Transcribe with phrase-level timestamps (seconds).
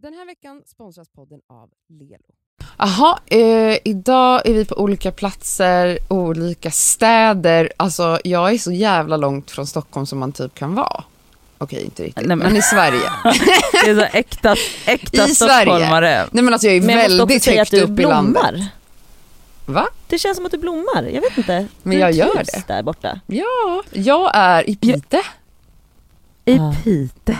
[0.00, 2.34] Den här veckan sponsras podden av Lelo.
[2.78, 7.72] Jaha, eh, idag är vi på olika platser, olika städer.
[7.76, 11.04] Alltså jag är så jävla långt från Stockholm som man typ kan vara.
[11.58, 12.26] Okej, inte riktigt.
[12.26, 12.56] Nej, men- men...
[12.56, 13.00] i Sverige.
[13.84, 14.54] Det är så äkta,
[14.86, 16.28] äkta I stockholmare.
[16.32, 18.42] Nej men alltså jag är Men jag väldigt högt du upp i landet.
[18.42, 18.66] blommar.
[19.66, 19.88] Va?
[20.08, 21.02] Det känns som att du blommar.
[21.12, 21.66] Jag vet inte.
[21.82, 22.66] Men du jag gör det.
[22.68, 23.20] där borta.
[23.26, 25.22] Ja, jag är i Pite.
[26.44, 26.74] I Ah.
[26.84, 27.38] Pite.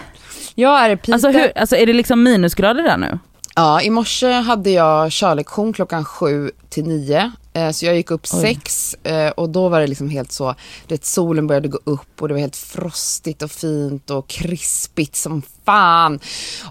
[0.61, 1.12] Jag är i.
[1.12, 3.18] Alltså, hur, alltså är det liksom minusgrader där nu?
[3.54, 7.33] Ja, i morse hade jag körlektion klockan sju till nio.
[7.52, 8.41] Eh, så jag gick upp Oj.
[8.41, 10.55] sex eh, och då var det liksom helt så,
[10.88, 15.42] vet, solen började gå upp och det var helt frostigt och fint och krispigt som
[15.64, 16.20] fan.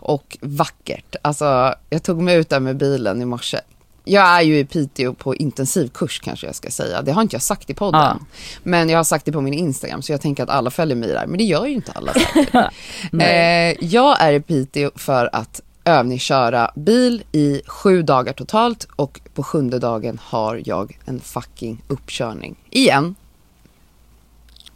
[0.01, 1.15] Och vackert.
[1.21, 3.57] Alltså, jag tog mig ut där med bilen i morse.
[4.07, 7.01] Jag är ju i Piteå på intensivkurs kanske jag ska säga.
[7.01, 8.01] Det har inte jag sagt i podden.
[8.01, 8.19] Ja.
[8.63, 11.09] Men jag har sagt det på min Instagram så jag tänker att alla följer mig
[11.09, 11.27] där.
[11.27, 12.13] Men det gör ju inte alla.
[13.19, 19.43] Eh, jag är i Piteå för att övningsköra bil i sju dagar totalt och på
[19.43, 22.55] sjunde dagen har jag en fucking uppkörning.
[22.69, 23.15] Igen.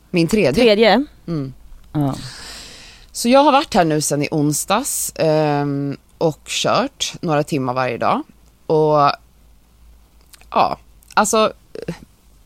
[0.10, 0.64] Min tredje.
[0.64, 1.06] Tredje.
[1.28, 1.54] Mm.
[1.94, 2.16] Ja.
[3.12, 7.98] Så jag har varit här nu sedan i onsdags ehm, och kört några timmar varje
[7.98, 8.24] dag.
[8.72, 9.12] Och
[10.50, 10.78] ja,
[11.14, 11.54] alltså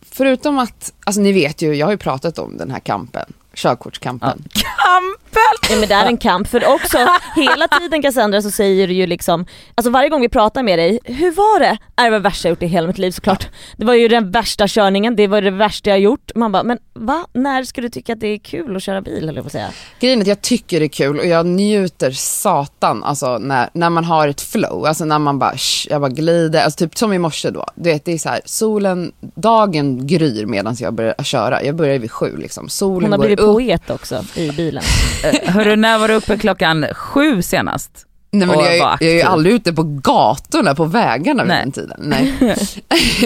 [0.02, 4.44] förutom att, alltså ni vet ju, jag har ju pratat om den här kampen, körkortskampen.
[5.36, 5.70] Kampen!
[5.70, 6.98] Ja men det är en kamp för också
[7.36, 11.00] hela tiden Cassandra så säger du ju liksom, alltså varje gång vi pratar med dig,
[11.04, 11.78] hur var det?
[11.96, 13.48] Är det var det värsta jag gjort i hela mitt liv såklart.
[13.78, 16.32] Det var ju den värsta körningen, det var det värsta jag gjort.
[16.36, 17.26] Man bara, men va?
[17.34, 19.70] När ska du tycka att det är kul att köra bil eller vad säga?
[20.00, 23.90] Grejen är att jag tycker det är kul och jag njuter satan alltså när, när
[23.90, 27.14] man har ett flow, alltså när man bara, sh, jag bara glider, alltså typ som
[27.14, 27.66] i morse då.
[27.76, 31.64] Du vet det är så här, solen, dagen gryr medan jag börjar köra.
[31.64, 32.70] Jag börjar vid sju liksom.
[32.70, 33.54] Solen Hon har går blivit upp.
[33.54, 34.84] poet också i bilen.
[35.46, 37.92] Hörru, när var du uppe klockan sju senast?
[38.32, 41.60] Nej men jag, jag är ju aldrig ute på gatorna, på vägarna vid Nej.
[41.64, 42.00] den tiden.
[42.00, 42.34] Nej.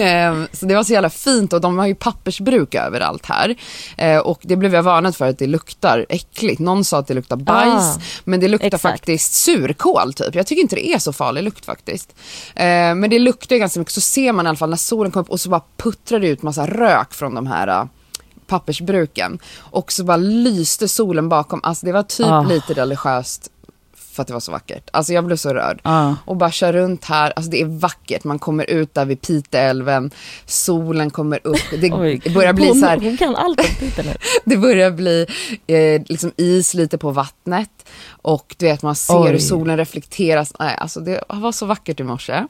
[0.00, 3.54] Ehm, så det var så jävla fint och de har ju pappersbruk överallt här.
[3.96, 6.60] Eh, och det blev jag varnad för att det luktar äckligt.
[6.60, 8.82] Någon sa att det luktar bajs, Ah, men det luktar exakt.
[8.82, 10.34] faktiskt surkål typ.
[10.34, 12.14] Jag tycker inte det är så farlig lukt faktiskt.
[12.54, 12.64] Eh,
[12.94, 15.30] men det luktar ganska mycket, så ser man i alla fall när solen kommer upp
[15.30, 17.88] och så bara puttrar det ut massa rök från de här
[18.50, 19.38] pappersbruken.
[19.58, 22.42] Och så bara lyste solen bakom, alltså det var typ Ah.
[22.42, 23.50] lite religiöst
[24.12, 24.90] för att det var så vackert.
[24.92, 25.80] Alltså jag blev så rörd.
[25.84, 26.16] Ja.
[26.24, 28.24] Och bara kör runt här, alltså det är vackert.
[28.24, 30.10] Man kommer ut där vid Piteälven,
[30.46, 31.60] solen kommer upp.
[31.80, 32.22] Det Oj.
[32.34, 33.66] börjar bli så här, hon kan allt om
[34.04, 34.12] nu.
[34.44, 35.26] det börjar bli
[35.66, 37.70] eh, liksom is lite på vattnet.
[38.22, 39.30] Och du vet man ser Oj.
[39.30, 40.52] hur solen reflekteras.
[40.58, 42.46] Nej, alltså det var så vackert i morse.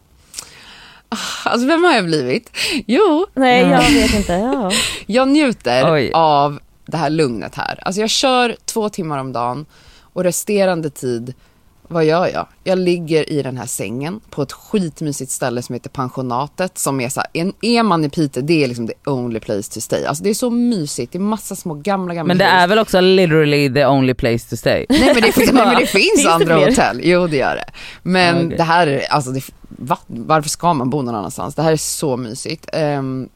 [1.12, 1.16] Ah,
[1.50, 2.50] Alltså vem har jag blivit?
[2.86, 4.70] Jo, Nej jag vet inte, ja.
[5.06, 6.10] jag njuter Oj.
[6.14, 7.78] av det här lugnet här.
[7.82, 9.66] Alltså jag kör två timmar om dagen
[10.12, 11.34] och resterande tid,
[11.92, 12.46] vad gör jag?
[12.64, 17.08] Jag ligger i den här sängen på ett skitmysigt ställe som heter pensionatet som är
[17.08, 20.04] så här, en, är man i Piteå, det är liksom the only place to stay.
[20.04, 22.52] Alltså det är så mysigt, det är massa små gamla, gamla Men det hus.
[22.52, 24.86] är väl också literally the only place to stay?
[24.88, 26.68] Nej men det, finns, nej, men det finns, Finns det andra fler?
[26.68, 27.70] hotell, jo det gör det.
[28.02, 28.56] Men okej.
[28.56, 29.98] det här är, alltså det, va?
[30.06, 31.54] varför ska man bo någon annanstans?
[31.54, 32.66] Det här är så mysigt.
[32.72, 33.28] Ehm,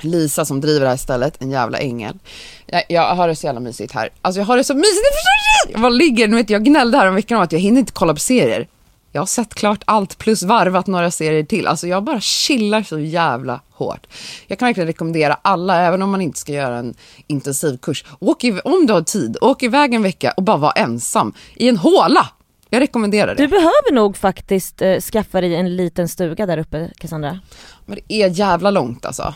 [0.00, 2.18] Lisa som driver det här stället, en jävla ängel.
[2.66, 4.08] Jag, jag har det så jävla mysigt här.
[4.22, 5.80] Alltså jag har det så mysigt, jag förstår inte!
[5.82, 8.14] Bara ligger, nu vet jag gnällde här om veckan om att jag hinner inte kolla
[8.14, 8.68] på serier.
[9.12, 11.66] Jag har sett klart allt plus varvat några serier till.
[11.66, 14.06] Alltså jag bara chillar så jävla hårt.
[14.46, 16.94] Jag kan verkligen rekommendera alla, även om man inte ska göra en
[17.26, 18.04] intensivkurs.
[18.20, 21.68] Åk i, om du har tid, åk iväg en vecka och bara vara ensam i
[21.68, 22.28] en håla.
[22.70, 23.42] Jag rekommenderar det.
[23.42, 27.40] Du behöver nog faktiskt eh, skaffa dig en liten stuga där uppe Cassandra.
[27.86, 29.34] Men det är jävla långt alltså.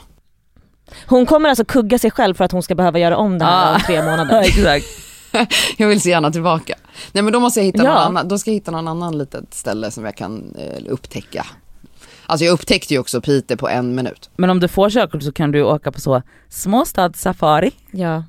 [1.06, 3.72] Hon kommer alltså kugga sig själv för att hon ska behöva göra om det här
[3.72, 3.75] Ah.
[3.75, 4.41] om tre månader.
[4.44, 4.87] exakt.
[5.76, 6.75] Jag vill så gärna tillbaka.
[7.12, 7.88] Nej men då måste jag hitta Ja.
[7.94, 11.47] någon annan, då ska jag hitta någon annan litet ställe som jag kan eh, upptäcka.
[12.27, 14.31] Alltså jag upptäckte ju också Piteå på en minut.
[14.37, 17.71] Men om du får körkort så kan du åka på så småstadssafari.
[17.91, 18.25] Ja.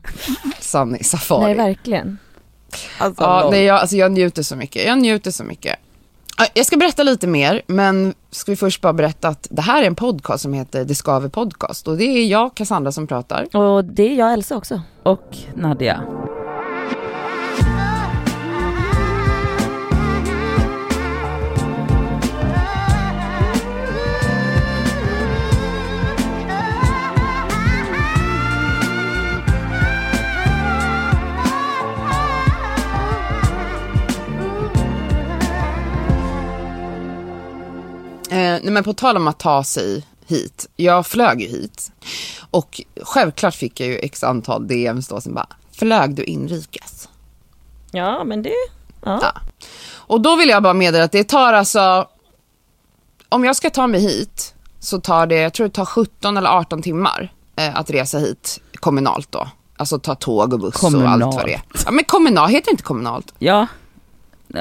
[0.59, 1.44] Sunny Safari.
[1.46, 2.18] Nej verkligen.
[2.98, 4.86] Alltså, Ja, nej, jag, alltså jag njuter så mycket.
[4.86, 5.75] Jag njuter så mycket.
[6.40, 9.84] Ja, Jag ska berätta lite mer, men ska vi först bara berätta att det här
[9.84, 13.56] är en podcast som heter Det Skaver Podcast och det är jag, Cassandra, som pratar.
[13.56, 14.81] Och det är jag Elsa också.
[15.04, 16.02] Och Nadia.
[38.41, 40.69] Nej, men på tal om att ta sig hit.
[40.75, 41.91] Jag flög ju hit
[42.51, 47.09] och självklart fick jag ju x antal DMs då som bara, flög du inrikes?
[47.91, 48.53] Ja men det,
[49.06, 49.19] Ja.
[49.21, 49.31] Ja.
[49.91, 52.07] Och då vill jag bara meddela att det tar alltså,
[53.30, 56.50] om jag ska ta mig hit så tar det, jag tror det tar 17 eller
[56.50, 59.47] 18 timmar eh, att resa hit kommunalt då.
[59.77, 61.24] Alltså ta tåg och buss och Kommunalt.
[61.24, 61.62] allt vad det är.
[61.86, 63.33] Ja men kommunalt, heter det inte kommunalt?
[63.39, 63.68] Ja.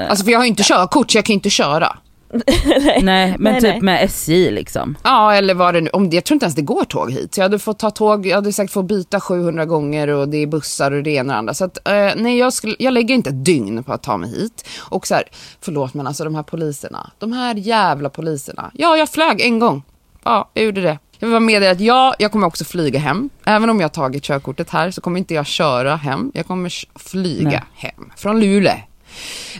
[0.09, 1.97] Alltså för jag har ju inte körkort så jag kan ju inte köra.
[3.01, 3.81] Nej men Nej, typ nej.
[3.81, 4.97] med SJ liksom.
[5.03, 7.35] Ja eller vad det nu, om det, jag tror inte ens det går tåg hit.
[7.35, 10.37] Så jag hade fått ta tåg, jag hade säkert fått byta 700 gånger och det
[10.37, 11.53] är bussar och det ena och det andra.
[11.53, 14.29] Så att, eh, nej jag, skulle, jag lägger inte ett dygn på att ta mig
[14.29, 14.67] hit.
[14.79, 15.23] Och så här,
[15.61, 18.71] förlåt men alltså de här poliserna, de här jävla poliserna.
[18.73, 19.83] Ja jag flög en gång.
[20.23, 20.99] Ja jag gjorde det.
[21.19, 23.29] Jag vill bara meddela att ja, jag kommer också flyga hem.
[23.45, 26.31] Även om jag har tagit körkortet här så kommer inte jag köra hem.
[26.33, 27.63] Jag kommer flyga Nej.
[27.73, 28.73] hem från Luleå.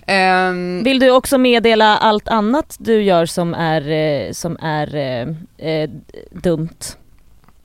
[0.08, 5.28] Ehm, Vill du också meddela allt annat du gör som är, eh, som är eh,
[5.70, 5.90] eh,
[6.32, 6.96] dumt?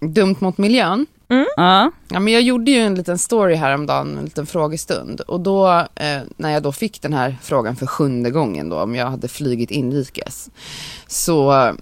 [0.00, 1.06] dumt mot miljön.
[1.56, 1.91] Ja.
[2.08, 5.20] Ja, men jag gjorde ju en liten story häromdagen, en liten frågestund.
[5.20, 8.94] Och då, eh, när jag då fick den här frågan för sjunde gången då, om
[8.94, 10.50] jag hade flygit inrikes,
[11.06, 11.73] så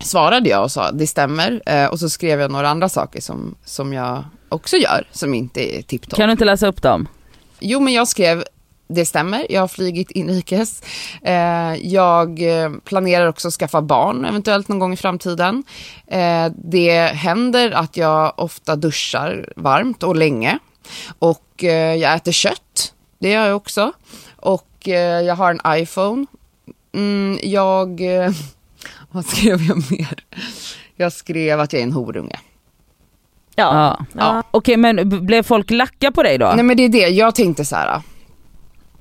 [0.00, 1.62] svarade jag och sa det stämmer.
[1.66, 5.78] Eh, och så skrev jag några andra saker som, som jag också gör, som inte
[5.78, 6.16] är tipptopp.
[6.16, 7.08] Kan du inte läsa upp dem?
[7.60, 8.44] Jo, men jag skrev
[8.88, 10.82] det stämmer, jag har flygit inrikes.
[11.22, 15.64] Eh, jag eh, planerar också att skaffa barn, eventuellt någon gång i framtiden.
[16.06, 20.58] Eh, det händer att jag ofta duschar varmt och länge.
[21.18, 23.92] Och eh, jag äter kött, det gör jag också.
[24.36, 26.26] Och eh, jag har en iPhone.
[26.94, 28.00] Mm, jag...
[28.00, 28.30] Eh,
[29.10, 30.24] vad skrev jag mer?
[30.96, 32.38] Jag skrev att jag är en horunge.
[33.54, 33.74] Ja.
[33.74, 34.04] Ja.
[34.12, 34.42] Ja.
[34.50, 36.52] Okej men blev folk lacka på dig då?
[36.54, 38.02] Nej men det är det, jag tänkte så här.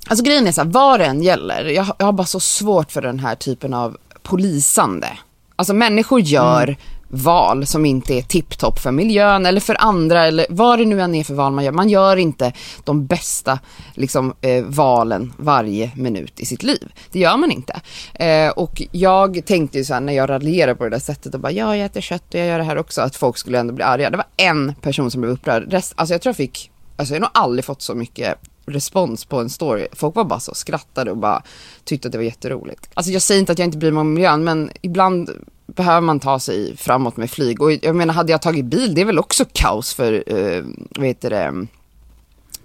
[0.07, 3.01] Alltså grejen är så här, vad än gäller, jag, jag har bara så svårt för
[3.01, 5.07] den här typen av polisande.
[5.55, 6.77] Alltså människor gör
[7.09, 11.15] val som inte är tipptopp för miljön eller för andra eller vad det nu än
[11.15, 11.71] är för val man gör.
[11.71, 13.59] Man gör inte de bästa
[13.93, 16.93] liksom, eh, valen varje minut i sitt liv.
[17.11, 17.81] Det gör man inte.
[18.13, 21.39] Eh, och jag tänkte ju så här när jag raljerade på det där sättet och
[21.39, 23.73] bara ja jag äter kött och jag gör det här också att folk skulle ändå
[23.73, 24.09] bli arga.
[24.09, 25.73] Det var en person som blev upprörd.
[25.73, 28.37] Rest, alltså jag tror jag fick, alltså jag har nog aldrig fått så mycket
[28.67, 29.87] respons på en story.
[29.93, 31.41] Folk var bara så skrattade och bara
[31.83, 32.89] tyckte att det var jätteroligt.
[32.93, 35.29] Alltså jag säger inte att jag inte bryr mig om miljön men ibland
[35.65, 37.61] behöver man ta sig framåt med flyg.
[37.61, 41.07] Och jag menar hade jag tagit bil, det är väl också kaos för, eh, vad
[41.07, 41.67] heter det,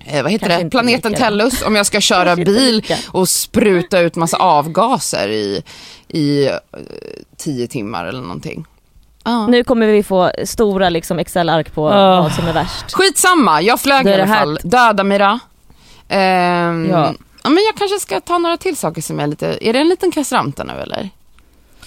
[0.04, 1.14] eh, vad heter Kanske det, planeten.
[1.14, 5.62] Tellus om jag ska köra bil och spruta ut massa avgaser i,
[6.08, 6.52] i eh,
[7.36, 8.64] tio timmar eller någonting.
[9.24, 9.46] Ja.
[9.46, 12.22] Nu kommer vi få stora liksom Excel-ark på Åh.
[12.22, 12.92] vad som är värst.
[12.92, 14.58] Skitsamma, jag flög i alla det här- fall.
[14.62, 15.38] Döda mig då.
[16.08, 17.14] Ehm, Ja.
[17.44, 17.50] ja.
[17.50, 20.10] men jag kanske ska ta några till saker som är lite, är det en liten
[20.10, 21.10] kasramta nu eller?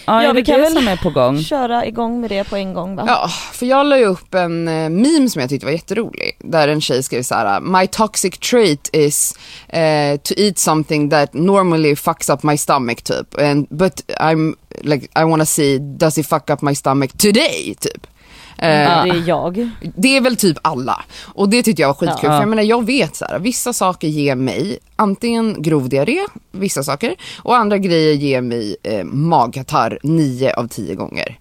[0.07, 1.41] Ja, Ja, vi kan väl- som är på gång?
[1.43, 3.03] Köra igång med det på en gång va?
[3.07, 6.37] Ja, för jag la ju upp en eh, meme som jag tyckte var jätterolig.
[6.39, 9.35] Där en tjej skrev så här: My toxic trait is
[9.67, 13.41] eh, to eat something that normally fucks up my stomach typ.
[13.41, 17.75] And, but I'm like, I wanna see, does it fuck up my stomach today?
[17.79, 18.07] Typ.
[18.57, 19.69] Eh, Det är jag.
[19.95, 21.03] Det är väl typ alla.
[21.23, 22.19] Och det tyckte jag var skitkul.
[22.23, 22.29] Ja.
[22.29, 26.19] För jag menar jag vet så här, vissa saker ger mig antingen grov diarré,
[26.51, 27.15] vissa saker.
[27.39, 31.37] Och andra grejer ger mig eh, magkatarr nio av tio gånger.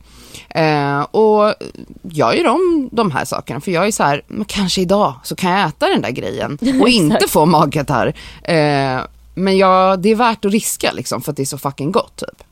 [0.49, 1.55] Eh, och
[2.03, 5.37] jag gör om de här sakerna för jag är så här, men kanske idag så
[5.37, 8.15] kan jag äta den där grejen och inte få magkatarr.
[8.43, 9.01] Eh,
[9.35, 12.17] men jag, det är värt att riska liksom för att det är så fucking gott
[12.17, 12.43] typ.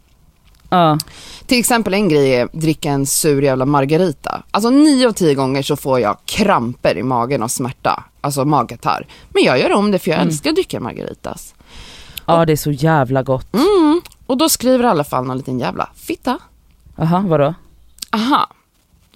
[0.72, 0.98] Ja.
[1.46, 4.42] Till exempel en grej är dricka en sur jävla margarita.
[4.50, 8.04] Alltså nio av tio gånger så får jag kramper i magen av smärta.
[8.20, 9.06] Alltså magkatarr.
[9.30, 11.54] Men jag gör om det för jag älskar att dricka margaritas.
[12.26, 13.54] ja, det är så jävla gott.
[13.54, 14.00] Mm.
[14.26, 16.38] Och då skriver i alla fall någon liten jävla fitta.
[16.96, 17.54] Jaha, vadå?
[18.10, 18.48] Aha.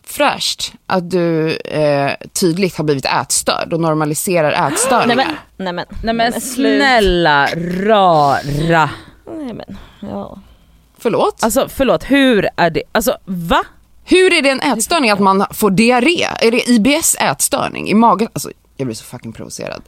[0.04, 5.16] Fräscht att du eh, tydligt har blivit ätstörd och normaliserar Nej ätstörningar.
[5.16, 6.80] men, nej men, Nej men slut.
[6.80, 7.46] snälla
[7.86, 8.90] rara.
[9.38, 10.38] Nej men, ja.
[10.98, 11.42] Förlåt?
[11.42, 13.64] Alltså förlåt, hur är det, alltså va?
[14.04, 16.22] Hur är det en ätstörning att man får diarré?
[16.40, 18.28] Är det IBS ätstörning i magen?
[18.32, 19.82] Alltså jag blir så fucking provocerad.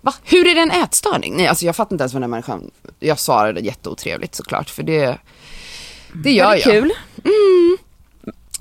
[0.00, 0.14] Va?
[0.24, 1.36] Hur är det en ätstörning?
[1.36, 2.70] Nej alltså jag fattar inte ens vad den här människan,
[3.00, 5.18] jag svarade jätteotrevligt såklart för det,
[6.12, 6.72] det gör Var det jag.
[6.72, 6.92] kul?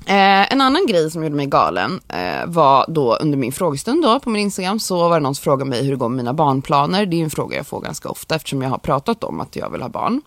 [0.05, 4.19] Eh, en annan grej som gjorde mig galen eh, var då under min frågestund då
[4.19, 6.33] på min Instagram så var det någon som frågade mig hur det går med mina
[6.33, 7.05] barnplaner.
[7.05, 9.69] Det är en fråga jag får ganska ofta eftersom jag har pratat om att jag
[9.69, 10.21] vill ha barn.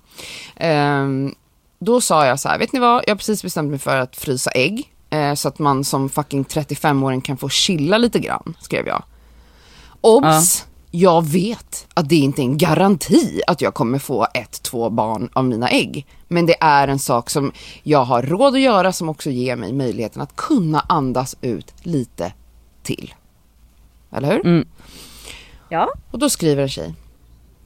[0.57, 1.33] Eh,
[1.79, 4.17] då sa jag så här, vet ni vad, jag har precis bestämt mig för att
[4.17, 8.87] frysa ägg eh, så att man som fucking 35-åring kan få chilla lite grann, skrev
[8.87, 9.03] jag.
[10.01, 10.67] Obs!
[10.99, 15.29] Jag vet att det inte är en garanti att jag kommer få ett, två barn
[15.33, 16.07] av mina ägg.
[16.29, 19.73] Men det är en sak som jag har råd att göra som också ger mig
[19.73, 22.33] möjligheten att kunna andas ut lite
[22.83, 23.15] till.
[24.13, 24.47] Eller hur?
[24.47, 24.69] Mm.
[25.69, 25.89] Ja.
[26.11, 26.95] Och då skriver en tjej.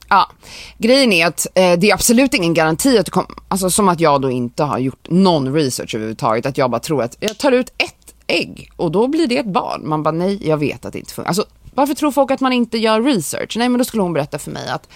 [0.09, 0.31] Ja,
[0.77, 3.99] grejen är att eh, det är absolut ingen garanti att du kommer, alltså som att
[3.99, 7.51] jag då inte har gjort någon research överhuvudtaget, att jag bara tror att jag tar
[7.51, 9.89] ut ett ägg och då blir det ett barn.
[9.89, 11.27] Man bara nej, jag vet att det inte funkar.
[11.27, 13.57] Alltså, varför tror folk att man inte gör research?
[13.57, 14.89] Nej, men då skulle hon berätta för mig att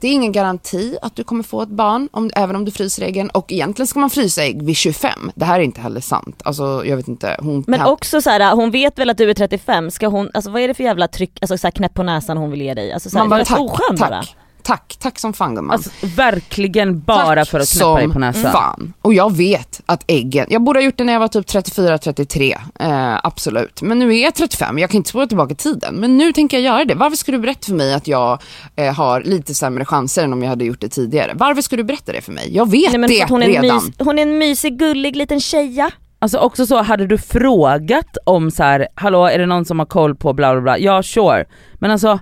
[0.00, 3.02] det är ingen garanti att du kommer få ett barn, om, även om du fryser
[3.02, 3.30] äggen.
[3.30, 5.30] Och egentligen ska man frysa ägg vid 25.
[5.34, 6.40] Det här är inte heller sant.
[6.44, 7.36] Alltså, jag vet inte.
[7.40, 10.30] Hon Men kan- också så här, hon vet väl att du är 35, ska hon,
[10.34, 12.62] alltså vad är det för jävla tryck, alltså så här knäpp på näsan hon vill
[12.62, 12.92] ge dig?
[12.92, 14.22] Alltså så här, man bara tack, oskön bara.
[14.62, 15.74] Tack, tack, som fan gumman.
[15.74, 18.52] Alltså verkligen bara Tack för att knäppa dig på som näsan.
[18.52, 18.92] fan.
[19.02, 22.56] Och jag vet att äggen, jag borde ha gjort det när jag var typ 34-33,
[22.80, 23.82] eh, absolut.
[23.82, 25.94] Men nu är jag 35, jag kan inte spola tillbaka tiden.
[25.94, 26.94] Men nu tänker jag göra det.
[26.94, 28.42] Varför ska du berätta för mig att jag
[28.76, 31.32] eh, har lite sämre chanser än om jag hade gjort det tidigare?
[31.34, 32.56] Varför ska du berätta det för mig?
[32.56, 33.76] Jag vet Nej, det hon, redan.
[33.76, 35.90] mys, hon är en mysig gullig liten tjeja.
[36.22, 39.86] Alltså också så, hade du frågat om så här, hallå är det någon som har
[39.86, 41.44] koll på bla bla bla, ja sure.
[41.74, 42.18] Men alltså,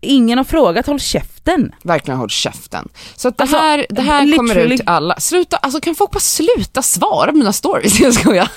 [0.00, 1.37] ingen har frågat, håll käften.
[1.82, 2.88] Verkligen håll käften.
[3.16, 5.20] Så att det Alltså, här, det här kommer ut till alla.
[5.20, 8.00] Sluta, alltså kan folk bara sluta svara på mina stories?
[8.00, 8.48] Jag skojar.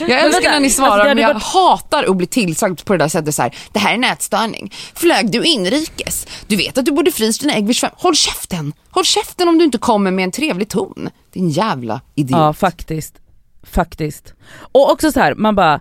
[0.00, 3.08] jag älskar när ni svarar alltså, men jag hatar att bli tillsagd på det där
[3.08, 3.56] sättet så här.
[3.72, 4.74] Det här är nätstörning.
[4.94, 6.26] Flög du inrikes?
[6.46, 7.90] Du vet att du borde fryst dina ägg vid 25.
[7.96, 8.72] Håll käften!
[8.90, 11.10] Håll käften om du inte kommer med en trevlig ton.
[11.32, 12.38] Din jävla idiot.
[12.38, 13.14] Ja faktiskt.
[13.62, 14.34] Faktiskt.
[14.72, 15.80] Och också så här, man bara,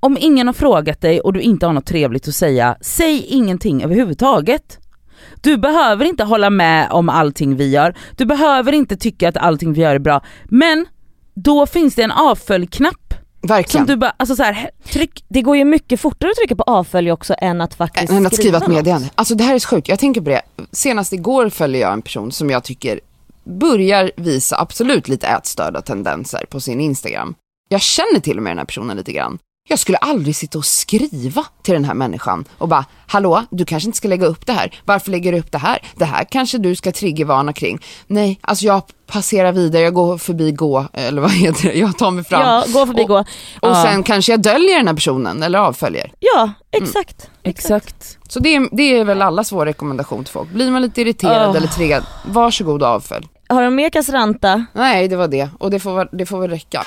[0.00, 3.82] om ingen har frågat dig och du inte har något trevligt att säga, säg ingenting
[3.82, 4.78] överhuvudtaget.
[5.40, 9.72] Du behöver inte hålla med om allting vi gör, du behöver inte tycka att allting
[9.72, 10.86] vi gör är bra, men
[11.34, 13.86] då finns det en avfölj-knapp Verkligen.
[13.86, 16.62] som du bara, alltså så här, tryck Det går ju mycket fortare att trycka på
[16.62, 19.10] avfölj också än att faktiskt än att skriva ett meddelande.
[19.14, 20.42] Alltså det här är så sjukt, jag tänker på det.
[20.72, 23.00] Senast igår följde jag en person som jag tycker
[23.44, 27.34] börjar visa absolut lite ätstörda tendenser på sin Instagram.
[27.68, 29.38] Jag känner till och med den här personen lite grann.
[29.70, 33.86] Jag skulle aldrig sitta och skriva till den här människan och bara, hallå, du kanske
[33.86, 34.74] inte ska lägga upp det här.
[34.84, 35.78] Varför lägger du upp det här?
[35.96, 37.78] Det här kanske du ska triggervarna kring.
[38.06, 42.10] Nej, alltså jag passerar vidare, jag går förbi gå, eller vad heter det, jag tar
[42.10, 42.40] mig fram.
[42.40, 43.18] Ja, gå förbi och, gå.
[43.18, 43.24] Och
[43.60, 43.82] Ja.
[43.82, 46.12] sen kanske jag döljer den här personen eller avföljer.
[46.20, 47.30] Ja, exakt.
[47.42, 48.18] Exakt.
[48.28, 50.50] Så det är, det är väl allas vår rekommendation till folk.
[50.50, 51.56] Blir man lite irriterad Oh.
[51.56, 53.26] eller triggad, varsågod och avfölj.
[53.48, 54.64] Har du mer kasseranta?
[54.72, 55.48] Nej, det var det.
[55.58, 56.84] Och det får, det får väl räcka.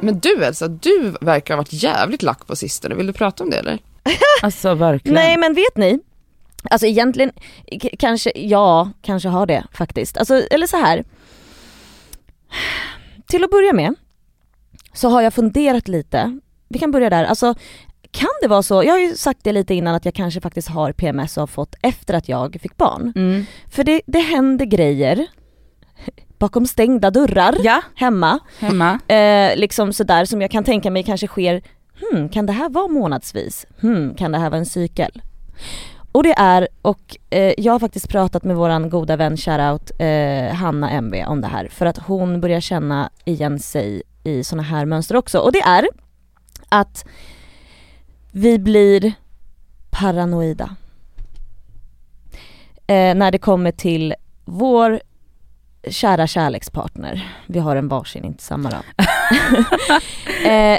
[0.00, 2.94] Men du Elsa, du verkar ha varit jävligt lack på sistone.
[2.94, 3.78] Vill du prata om det eller?
[4.42, 5.14] Alltså verkligen.
[5.14, 6.00] Nej men vet ni?
[6.70, 7.32] Alltså egentligen,
[7.82, 10.16] k- kanske, ja, kanske har det faktiskt.
[10.18, 11.04] Alltså, eller så här.
[13.26, 13.94] Till att börja med
[14.92, 16.38] så har jag funderat lite,
[16.68, 17.54] vi kan börja där, alltså
[18.10, 20.68] kan det vara så, jag har ju sagt det lite innan att jag kanske faktiskt
[20.68, 23.12] har PMS och har fått efter att jag fick barn.
[23.16, 23.44] Mm.
[23.70, 25.26] För det, det händer grejer
[26.38, 28.98] bakom stängda dörrar Ja, hemma, hemma.
[29.08, 31.62] eh, liksom sådär som jag kan tänka mig kanske sker,
[32.00, 33.66] hmm, kan det här vara månadsvis?
[33.80, 35.22] Hmm, kan det här vara en cykel?
[36.12, 40.54] Och det är, och eh, jag har faktiskt pratat med våran goda vän shoutout eh,
[40.54, 44.84] Hanna MB om det här för att hon börjar känna igen sig i såna här
[44.84, 45.88] mönster också och det är
[46.68, 47.04] att
[48.32, 49.12] vi blir
[49.90, 50.76] paranoida.
[52.86, 54.14] Eh, när det kommer till
[54.44, 55.00] vår
[55.88, 58.76] kära kärlekspartner, vi har en varsin, inte samma då.
[60.48, 60.78] eh,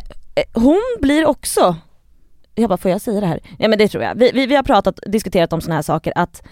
[0.54, 1.76] hon blir också,
[2.56, 3.40] jag bara får jag säga det här?
[3.58, 4.16] Ja men det tror jag.
[4.16, 6.44] Vi, vi, vi har pratat, diskuterat om såna här saker att,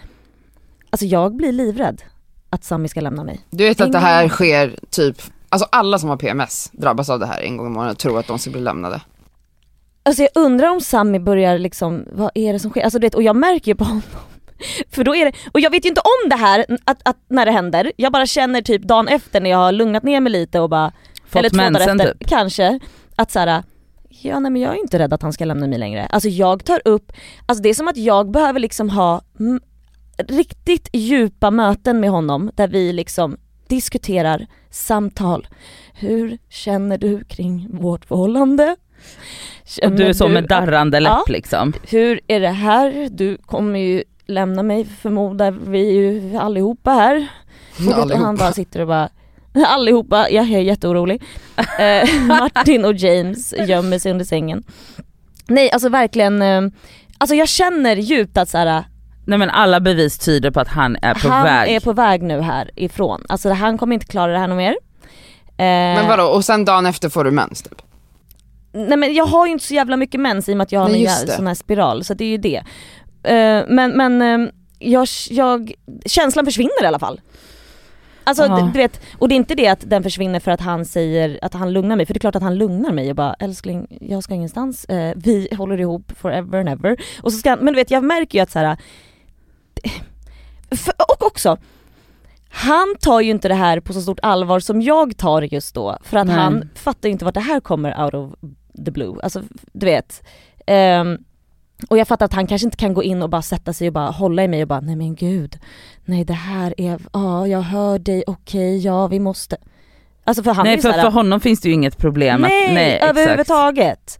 [0.89, 2.01] alltså jag blir livrädd
[2.49, 3.39] att Sami ska lämna mig.
[3.49, 7.25] Du vet att det här sker typ, alltså alla som har PMS drabbas av det
[7.25, 9.01] här en gång i månaden och tror att de ska bli lämnade.
[10.03, 12.81] Alltså jag undrar om Sami börjar liksom, vad är det som sker?
[12.81, 14.01] Alltså du vet, och jag märker ju på honom.
[14.91, 17.45] För då är det, och jag vet ju inte om det här att, att när
[17.45, 20.59] det händer, jag bara känner typ dagen efter när jag har lugnat ner mig lite
[20.59, 20.91] och bara,
[21.33, 22.29] eller Fått två dagar efter, typ.
[22.29, 22.79] kanske,
[23.15, 23.63] att såhär,
[24.09, 26.05] ja nej men jag är inte rädd att han ska lämna mig längre.
[26.05, 27.11] Alltså jag tar upp,
[27.45, 29.21] alltså det är som att jag behöver liksom ha
[30.17, 33.37] riktigt djupa möten med honom där vi liksom
[33.67, 35.47] diskuterar samtal.
[35.93, 38.75] Hur känner du kring vårt förhållande?
[39.61, 41.23] Och Känner du är så med darrande läpp Ja.
[41.27, 41.73] liksom.
[41.89, 43.07] hur är det här?
[43.11, 47.27] Du kommer ju lämna mig förmodar vi ju allihopa här.
[47.77, 48.33] Och, vet, och han Allihopa.
[48.33, 49.09] bara sitter och bara
[49.67, 51.23] Allihopa, jag är jätteorolig.
[51.79, 54.63] Eh, Martin och James gömmer sig under sängen.
[55.47, 56.61] Nej alltså verkligen, eh,
[57.17, 58.83] alltså jag känner djupt att så här,
[59.25, 61.75] Nej men alla bevis tyder på att han är på han väg.
[61.75, 63.23] är på väg nu härifrån.
[63.29, 64.75] Alltså han kommer inte klara det här något mer.
[65.41, 67.81] Eh, Men vadå, och sen dagen efter får du mens typ?
[68.73, 70.79] Nej men jag har ju inte så jävla mycket mens i och med att jag
[70.79, 72.63] har Nej, en sån här spiral, så det är ju det.
[73.23, 75.73] Eh, men men eh, jag, jag,
[76.05, 77.21] känslan försvinner i alla fall.
[78.23, 80.85] alltså d- du vet, och det är inte det att den försvinner för att han
[80.85, 83.33] säger att han lugnar mig, för det är klart att han lugnar mig och bara
[83.33, 86.97] älskling jag ska ingenstans, eh, vi håller ihop forever and ever.
[87.21, 88.77] Och så ska han, men du vet jag märker ju att så här.
[90.71, 91.57] För, och också,
[92.49, 95.97] han tar ju inte det här på så stort allvar som jag tar just då,
[96.03, 96.35] för att Nej.
[96.35, 98.31] han fattar ju inte vart det här kommer out of
[98.85, 99.15] the blue.
[99.23, 100.23] Alltså du vet.
[100.67, 101.17] Ehm,
[101.89, 103.93] och jag fattar att han kanske inte kan gå in och bara sätta sig och
[103.93, 105.59] bara hålla i mig och bara nej men gud,
[106.05, 109.57] nej det här är, ja jag hör dig, okej, ja vi måste.
[110.23, 112.41] Alltså för han nej för, såhär, för honom finns det ju inget problem.
[112.41, 114.19] nej, att, nej överhuvudtaget.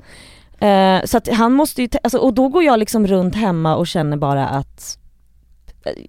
[0.59, 3.87] Eh, så att han måste ju, alltså, och då går jag liksom runt hemma och
[3.87, 4.97] känner bara att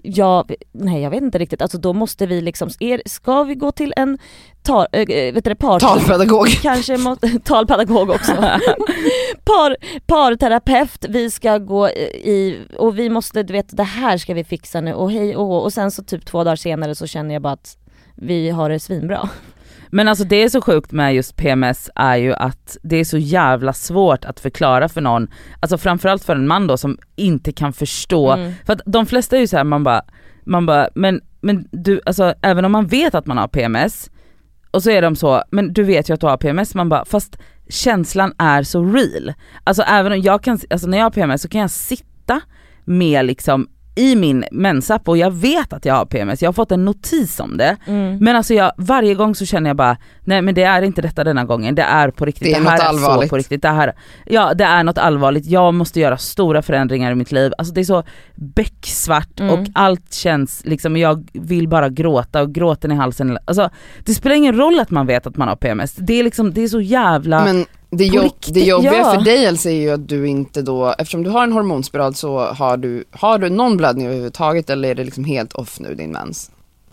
[0.02, 3.72] jag, nej jag vet inte riktigt, alltså då måste vi liksom, är, ska vi gå
[3.72, 4.18] till en
[4.62, 6.48] tar, äh, vet du, par, Talpedagog.
[6.62, 8.32] kanske må, talpedagog också.
[9.44, 14.44] Par, parterapeut, vi ska gå i, och vi måste, du vet det här ska vi
[14.44, 17.42] fixa nu och hej och och sen så typ två dagar senare så känner jag
[17.42, 17.76] bara att
[18.14, 19.28] vi har det svinbra.
[19.90, 23.18] Men alltså det är så sjukt med just PMS är ju att det är så
[23.18, 25.28] jävla svårt att förklara för någon,
[25.60, 28.52] alltså framförallt för en man då som inte kan förstå, Mm.
[28.66, 30.02] för att de flesta är ju såhär man bara,
[30.44, 34.10] man bara men, men du, alltså även om man vet att man har PMS
[34.70, 37.04] och så är de så, men du vet ju att du har PMS, man bara
[37.04, 39.32] fast känslan är så real.
[39.64, 42.40] Alltså även om jag kan, alltså när jag har PMS så kan jag sitta
[42.84, 43.68] med liksom
[43.98, 47.40] i min mensapp och jag vet att jag har PMS, jag har fått en notis
[47.40, 47.76] om det.
[47.86, 48.16] Mm.
[48.20, 51.24] Men alltså jag, varje gång så känner jag bara, nej men det är inte detta
[51.24, 53.28] denna gången, det är på riktigt, Det är här något är allvarligt.
[53.28, 53.92] så på riktigt, det här,
[54.26, 57.80] ja det är något allvarligt, jag måste göra stora förändringar i mitt liv, alltså det
[57.80, 58.02] är så
[58.34, 59.54] becksvart Mm.
[59.54, 63.70] och allt känns liksom, jag vill bara gråta och gråten i halsen, alltså
[64.04, 66.62] det spelar ingen roll att man vet att man har PMS, det är liksom, det
[66.62, 69.14] är så jävla Men det, jobb, det jobbiga ja.
[69.14, 72.38] för dig Elsa är ju att du inte då, eftersom du har en hormonspiral så
[72.38, 76.12] har du, har du någon blödning överhuvudtaget eller är det liksom helt off nu din
[76.12, 76.50] mens?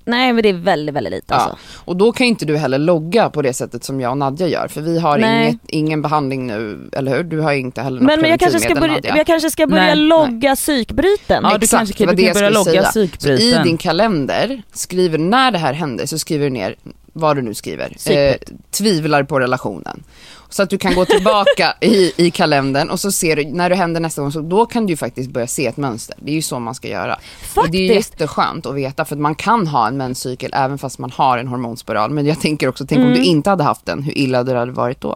[0.07, 1.35] Nej men det är väldigt väldigt lite Ja.
[1.35, 1.57] alltså.
[1.85, 4.47] Och då kan ju inte du heller logga på det sättet som jag och Nadja
[4.47, 5.47] gör för vi har Nej.
[5.47, 7.23] inget, ingen behandling nu, eller hur?
[7.23, 9.17] Du har inte heller något Men, men jag, kanske ska preventivmedel, börja, Nadja.
[9.17, 11.43] jag kanske ska börja Nej, logga psykbryten.
[11.43, 13.09] Ja du Exakt, kanske det var kan, det du jag skulle logga säga.
[13.19, 16.75] Så i din kalender, skriver när det här händer så skriver du ner
[17.17, 17.95] vad du nu skriver.
[18.09, 18.35] Eh,
[18.71, 20.03] tvivlar på relationen.
[20.49, 23.75] Så att du kan gå tillbaka i, i kalendern och så ser du, när det
[23.75, 26.15] händer nästa gång, så då kan du faktiskt börja se ett mönster.
[26.19, 27.19] Det är ju så man ska göra.
[27.55, 30.77] Och det är ju jätteskönt att veta för att man kan ha en menscykel även
[30.77, 32.11] fast man har en hormonspiral.
[32.11, 33.17] Men jag tänker också, tänk om Mm.
[33.17, 35.15] du inte hade haft den, hur illa det hade varit då.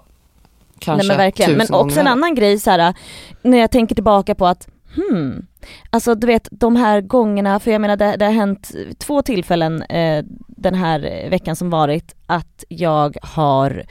[0.80, 2.94] Kanske Nej men verkligen, men också en annan grej så här
[3.42, 5.46] när jag tänker tillbaka på att hmm,
[5.90, 9.84] alltså du vet de här gångerna, för jag menar det, det har hänt två tillfällen
[9.84, 13.84] eh, den här veckan som varit att jag har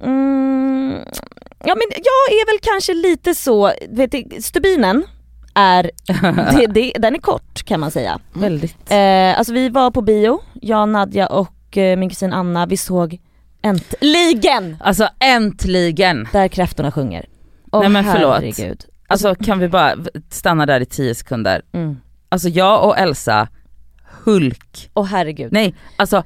[0.00, 0.94] mm,
[1.64, 5.04] Ja men jag är väl kanske lite så, vet du, stubinen
[5.54, 5.90] är,
[6.58, 8.20] det, det, den är kort kan man säga.
[8.32, 8.90] Väldigt.
[8.90, 13.18] Eh, alltså vi var på bio, jag, Nadja och eh, min kusin Anna, vi såg
[13.62, 16.28] äntligen Alltså äntligen!
[16.32, 17.26] där kräftorna sjunger.
[17.72, 18.34] Åh, Nej, men förlåt.
[18.34, 18.84] herregud.
[19.10, 19.94] Alltså kan vi bara
[20.30, 21.62] stanna där i 10 sekunder.
[21.72, 21.96] Mm.
[22.28, 23.48] Alltså jag och Elsa,
[24.24, 25.52] Hulk, Åh herregud.
[25.52, 26.22] nej alltså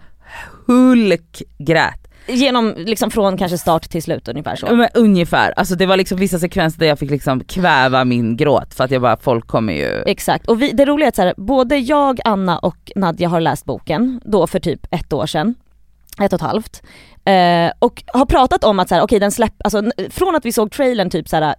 [0.67, 2.01] Hulk grät.
[2.27, 4.77] Genom, liksom från kanske start till slut ungefär så.
[4.77, 8.75] Men ungefär, alltså det var liksom vissa sekvenser där jag fick liksom kväva min gråt
[8.75, 10.03] för att jag bara, folk kommer ju...
[10.07, 13.41] Exakt, och vi, det roliga är att så här, både jag, Anna och Nadja har
[13.41, 15.55] läst boken, då för typ ett år sedan,
[16.21, 16.83] ett och ett halvt.
[17.25, 20.53] Eh, och har pratat om att så här, okej den släpp, alltså från att vi
[20.53, 21.55] såg trailern typ så här,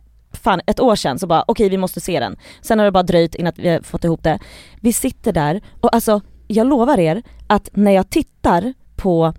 [0.45, 2.35] fan ett år sedan så bara okej vi måste se den.
[2.61, 4.39] Sen har det bara dröjt innan vi har fått ihop det.
[4.81, 9.33] Vi sitter där och alltså jag lovar er att när jag tittar på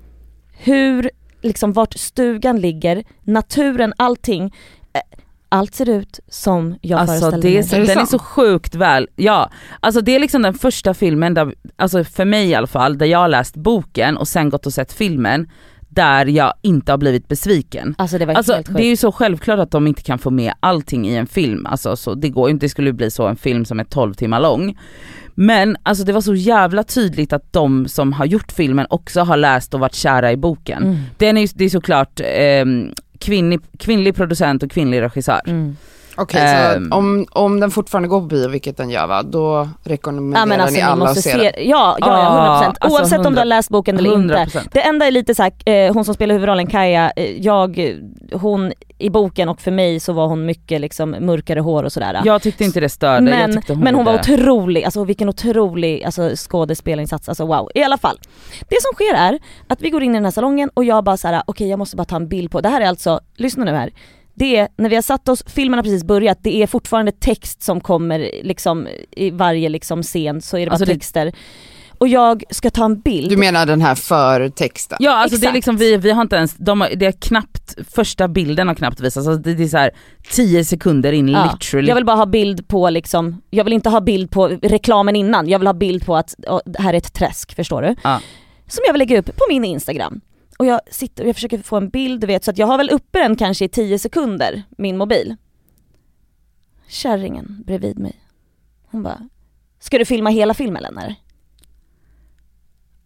[0.58, 1.10] hur,
[1.42, 4.44] liksom vart stugan ligger, naturen, allting,
[4.92, 5.00] eh,
[5.48, 7.68] allt ser ut som jag Alltså föreställde det är mig.
[7.68, 9.50] så, Är det den är så sjukt väl, ja.
[9.80, 13.06] Alltså det är liksom den första filmen där, alltså för mig i alla fall, där
[13.06, 15.50] jag har läst boken och sen gått och sett filmen,
[15.88, 17.94] där jag inte har blivit besviken.
[17.98, 18.76] Alltså det var Alltså helt sjukt.
[18.76, 21.66] det är ju så självklart att de inte kan få med allting i en film,
[21.66, 24.14] alltså så det går ju inte, det skulle bli så en film som är 12
[24.14, 24.78] timmar lång.
[25.34, 29.36] Men alltså det var så jävla tydligt att de som har gjort filmen också har
[29.36, 30.82] läst och varit kära i boken.
[30.82, 30.96] Mm.
[31.16, 32.64] Den är det är såklart eh,
[33.18, 35.40] kvinnlig, kvinnlig producent och kvinnlig regissör.
[35.46, 35.76] Mm.
[36.16, 36.90] Okej, Ehm.
[36.90, 40.46] så om, om den fortfarande går på bio, vilket den gör va, då rekommenderar Ja
[40.46, 41.68] men alltså ni alla måste att se, se, den.
[41.68, 43.40] ja, ja, ja 100% alltså oavsett om du 100.
[43.40, 44.34] har läst boken eller inte.
[44.34, 44.68] 100%.
[44.72, 47.96] Det enda är lite såhär, eh, hon som spelar huvudrollen Kaja, eh, jag,
[48.32, 52.20] hon i boken och för mig så var hon mycket liksom mörkare hår och sådär.
[52.24, 56.30] Jag tyckte inte det störde, men, hon men hon var otrolig, alltså vilken otrolig alltså,
[56.36, 57.70] skådespelarinsats, alltså wow.
[57.74, 58.18] I alla fall.
[58.68, 61.16] Det som sker är att vi går in i den här salongen och jag bara
[61.16, 63.70] såhär, okej jag måste bara ta en bild på, det här är alltså, lyssna nu
[63.72, 63.90] här.
[64.38, 67.62] Det är, när vi har satt oss, filmen har precis börjat, det är fortfarande text
[67.62, 71.32] som kommer liksom i varje liksom scen, så är det bara Alltså det- texter.
[71.98, 73.30] och jag ska ta en bild.
[73.30, 74.98] Du menar den här förtexten?
[75.00, 75.54] Ja alltså det är Exakt.
[75.54, 79.00] liksom, vi, vi har inte ens, de har, det är knappt, första bilden har knappt
[79.00, 79.90] visats, alltså det, det är så här
[80.30, 81.50] 10 sekunder in Ja.
[81.52, 81.88] literally.
[81.88, 85.48] Jag vill bara ha bild på liksom, jag vill inte ha bild på reklamen innan,
[85.48, 86.34] jag vill ha bild på att
[86.66, 87.94] det här är ett träsk, förstår du?
[88.04, 88.20] Ja.
[88.68, 90.20] Som jag vill lägga upp på min Instagram.
[90.58, 92.78] Och jag sitter och jag försöker få en bild, du vet, så att jag har
[92.78, 95.36] väl uppe den kanske i 10 sekunder, min mobil.
[96.88, 98.20] Kärringen bredvid mig,
[98.90, 99.18] hon bara,
[99.80, 101.14] ska du filma hela filmen eller?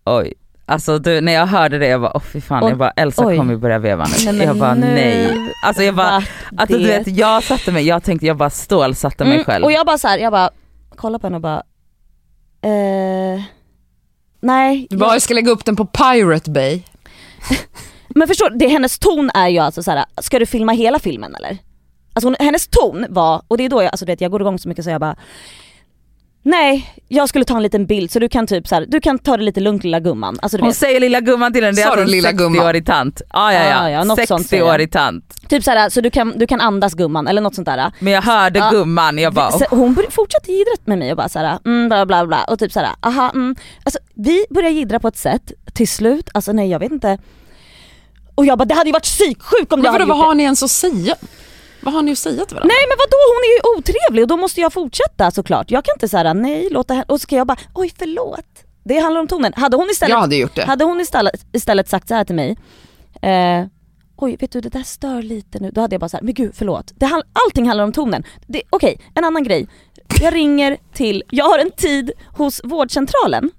[0.04, 0.34] Oj.
[0.66, 3.26] Alltså du, när jag hörde det jag bara åh fy fan, Och- jag bara Elsa
[3.26, 3.36] oj.
[3.36, 4.32] kommer börja veva nu.
[4.32, 5.36] Nej, jag bara nu nej.
[5.64, 6.22] Alltså jag bara,
[6.56, 9.64] att du vet jag satte mig, jag tänkte jag bara stålsatte mig Mm, själv.
[9.64, 10.50] Och jag bara så här, jag bara
[10.96, 11.62] kollar på henne och bara,
[12.62, 13.42] eh,
[14.40, 14.86] nej.
[14.90, 16.82] Du bara, jag ska lägga upp den på Pirate Bay.
[18.08, 20.98] Men förstår du, det, hennes ton är ju alltså så här: ska du filma hela
[20.98, 21.58] filmen eller?
[22.12, 24.40] Alltså hon, hennes ton var, och det är då jag, alltså du vet, jag går
[24.40, 25.16] igång så mycket så jag bara
[26.42, 29.18] Nej, jag skulle ta en liten bild så du kan typ så här, du kan
[29.18, 30.38] ta det lite lugnt lilla gumman.
[30.42, 32.32] Alltså du Hon vet, säger lilla gumman till henne, det är Sa alltså en lilla
[32.32, 32.60] gumman?
[32.62, 33.22] 60-årig tant.
[33.32, 34.70] Ja ja Ja, ja, ja, något sånt säger jag.
[34.74, 35.48] 60-årig tant.
[35.48, 37.92] typ så här, så du kan, du kan andas gumman eller något sånt där.
[37.98, 38.70] Men jag hörde Ja.
[38.70, 42.26] gumman, jag bara Så hon fortsatte jiddra med mig och bara såhär, mm, bla bla
[42.26, 43.56] bla och typ såhär, aha, mm.
[43.84, 47.18] Alltså vi började jiddra på ett sätt, till slut, alltså nej jag vet inte.
[48.34, 50.24] Och jag bara, det hade ju varit psyksjuk om Men jag hade vadå, vad gjort
[50.24, 50.28] det.
[50.28, 51.14] har ni ens att säga?
[51.82, 52.74] Vad har ni att säga till varandra?
[52.74, 55.70] Nej men vadå hon är ju otrevlig och då måste jag fortsätta såklart.
[55.70, 58.64] Jag kan inte säga nej, låta henne, och så ska jag bara, oj förlåt.
[58.84, 59.52] Det handlar om tonen.
[59.56, 60.64] Hade hon istället, Jag hade gjort det.
[60.64, 62.56] hade hon istället, istället sagt så här till mig,
[63.22, 63.66] eh,
[64.16, 66.52] oj vet du det där stör lite nu, då hade jag bara såhär, men gud
[66.54, 66.92] förlåt.
[66.94, 68.24] Det, allting handlar om tonen.
[68.70, 69.68] Okej, en annan grej.
[70.22, 73.50] Jag ringer till, jag har en tid hos vårdcentralen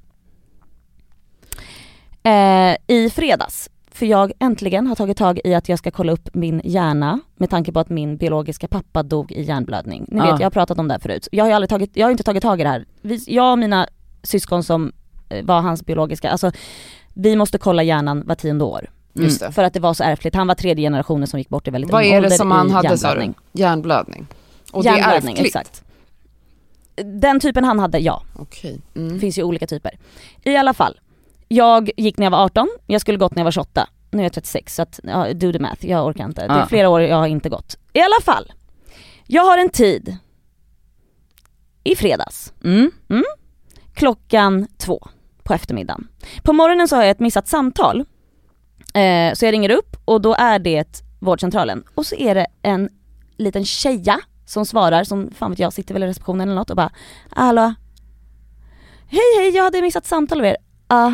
[2.24, 3.70] eh, i fredags.
[3.94, 7.50] För jag äntligen har tagit tag i att jag ska kolla upp min hjärna med
[7.50, 10.06] tanke på att min biologiska pappa dog i hjärnblödning.
[10.08, 11.28] Ni vet jag har pratat om det här förut.
[11.32, 12.86] Jag har ju aldrig tagit, jag har inte tagit tag i det här.
[13.02, 13.88] Vi, jag och mina
[14.24, 14.92] syskon som
[15.30, 16.52] eh, var hans biologiska, alltså
[17.14, 18.90] vi måste kolla hjärnan var tionde år.
[19.14, 19.54] Det.
[19.56, 20.36] För att det var så ärftligt.
[20.36, 22.52] Han var tredje generationen som gick bort i väldigt Vad ung är det ålder som
[22.52, 23.14] i han hade sa du?
[23.20, 23.36] hjärnblödning.
[23.54, 24.28] Hjärnblödning.
[24.72, 25.56] Och det är Hjärnblödning, ärftligt?
[25.56, 25.84] exakt.
[27.06, 28.24] Den typen han hade, ja.
[28.36, 28.80] Okej.
[28.94, 29.20] Det Mm.
[29.20, 29.98] finns ju olika typer.
[30.44, 31.00] I alla fall,
[31.52, 33.88] jag gick när jag var 18, jag skulle gått när jag var 28.
[34.12, 36.48] Nu är jag 36 så att, ja, do the math, jag orkar inte.
[36.48, 36.66] Det är Ja.
[36.66, 37.78] flera år jag har inte gått.
[37.94, 38.54] I alla fall,
[39.28, 40.18] jag har en tid
[41.84, 42.92] i fredags, mm.
[43.94, 45.08] klockan två
[45.44, 46.08] på eftermiddagen.
[46.44, 48.06] På morgonen så har jag ett missat samtal.
[48.94, 51.84] Eh, så jag ringer upp och då är det vårdcentralen.
[51.96, 52.90] Och så är det en
[53.38, 56.76] liten tjeja som svarar, som fan vet jag sitter väl i receptionen eller något och
[56.76, 56.92] bara
[57.30, 57.74] Hallå?
[59.08, 60.58] Hej hej, jag hade missat samtal av er.
[60.88, 61.12] Ah.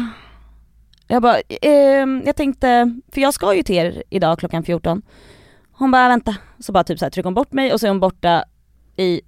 [1.08, 5.02] Jag bara, ehm, jag tänkte, för jag ska ju till er idag klockan 14.
[5.72, 6.36] Hon bara, vänta.
[6.60, 8.44] Så bara typ så här, trycker hon bort mig och så är hon borta
[8.96, 9.22] i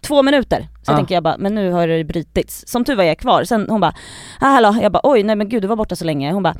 [0.00, 0.68] två minuter.
[0.82, 0.96] Så Ja.
[0.96, 2.64] tänker jag bara, men nu har det brutits.
[2.66, 3.44] Som tur var är jag kvar.
[3.44, 3.94] Sen hon bara,
[4.40, 6.32] ah, hallå, jag bara oj nej men gud du var borta så länge.
[6.32, 6.54] Hon bara,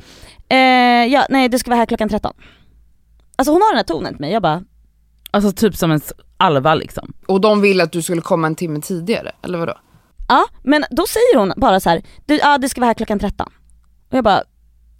[0.49, 2.33] eh, ja nej du ska vara här klockan 13.
[3.35, 4.63] Alltså hon har den här tonen till mig, jag bara,
[5.33, 6.01] Alltså typ som en
[6.37, 7.13] alva liksom.
[7.27, 9.73] Och de ville att du skulle komma en timme tidigare, eller vadå?
[10.31, 13.19] Ja men då säger hon bara så här, du, ja du ska vara här klockan
[13.19, 13.47] 13.
[14.09, 14.43] Och jag bara,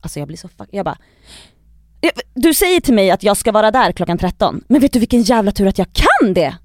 [0.01, 0.97] alltså jag blir så fuck, jag bara,
[2.33, 5.21] du säger till mig att jag ska vara där klockan 13, men vet du vilken
[5.21, 6.55] jävla tur att jag kan det?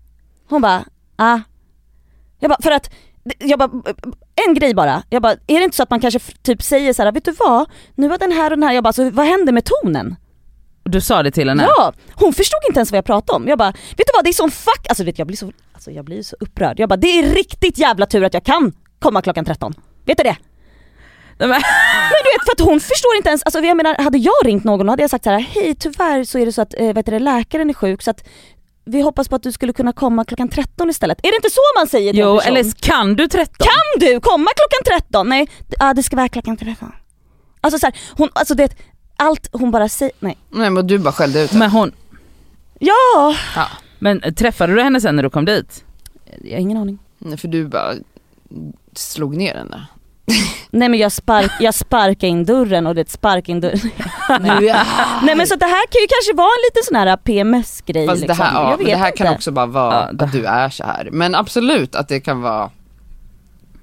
[0.48, 0.84] Hon bara,
[1.16, 1.40] ah.
[2.38, 2.90] Jag bara, för att,
[3.38, 3.70] jag bara,
[4.46, 7.02] en grej bara, jag bara, är det inte så att man kanske typ säger så
[7.02, 9.26] här, vet du vad, nu var den här och den här, jag bara, så vad
[9.26, 10.16] händer med tonen?
[10.86, 11.62] Du sa det till henne?
[11.76, 13.48] Ja, hon förstod inte ens vad jag pratade om.
[13.48, 15.90] Jag bara, vet du vad det är sån fuck, alltså vet, jag blir så, alltså
[15.90, 16.80] jag blir så upprörd.
[16.80, 19.74] Jag bara, det är riktigt jävla tur att jag kan komma klockan 13.
[20.04, 20.36] Vet du det?
[21.38, 24.64] Men, du vet för att hon förstår inte ens, alltså jag menar hade jag ringt
[24.64, 27.06] någon hade jag sagt så här: hej tyvärr så är det så att eh, vet
[27.06, 28.28] du, läkaren är sjuk så att
[28.84, 31.18] vi hoppas på att du skulle kunna komma klockan 13 istället.
[31.22, 32.56] Är det inte så man säger till jo person?
[32.56, 33.54] eller kan du 13?
[33.58, 35.28] Kan du komma klockan 13?
[35.28, 36.92] Nej, ja det ska vara klockan 13.
[37.60, 38.76] Alltså så här, hon, alltså det,
[39.16, 40.38] allt hon bara säger, nej.
[40.50, 41.58] Nej men du bara skällde ut henne.
[41.58, 41.92] Men hon,
[42.78, 43.34] Ja!
[43.56, 43.66] Ja.
[43.98, 45.84] men träffade du henne sen när du kom dit?
[46.44, 46.98] Jag har ingen aning.
[47.18, 47.92] Nej, för du bara
[48.92, 49.86] slog ner henne.
[50.70, 53.78] Nej men jag, spark, jag sparkade in dörren och det spark in dörren.
[54.40, 54.86] Nu är
[55.26, 58.20] Nej men så det här kan ju kanske vara en liten sån här PMS-grej Fast
[58.20, 58.38] liksom.
[58.38, 59.22] det här, ja, jag men vet det här inte.
[59.24, 61.08] kan också bara vara Ja, det- att du är så här.
[61.12, 62.70] Men absolut att det kan vara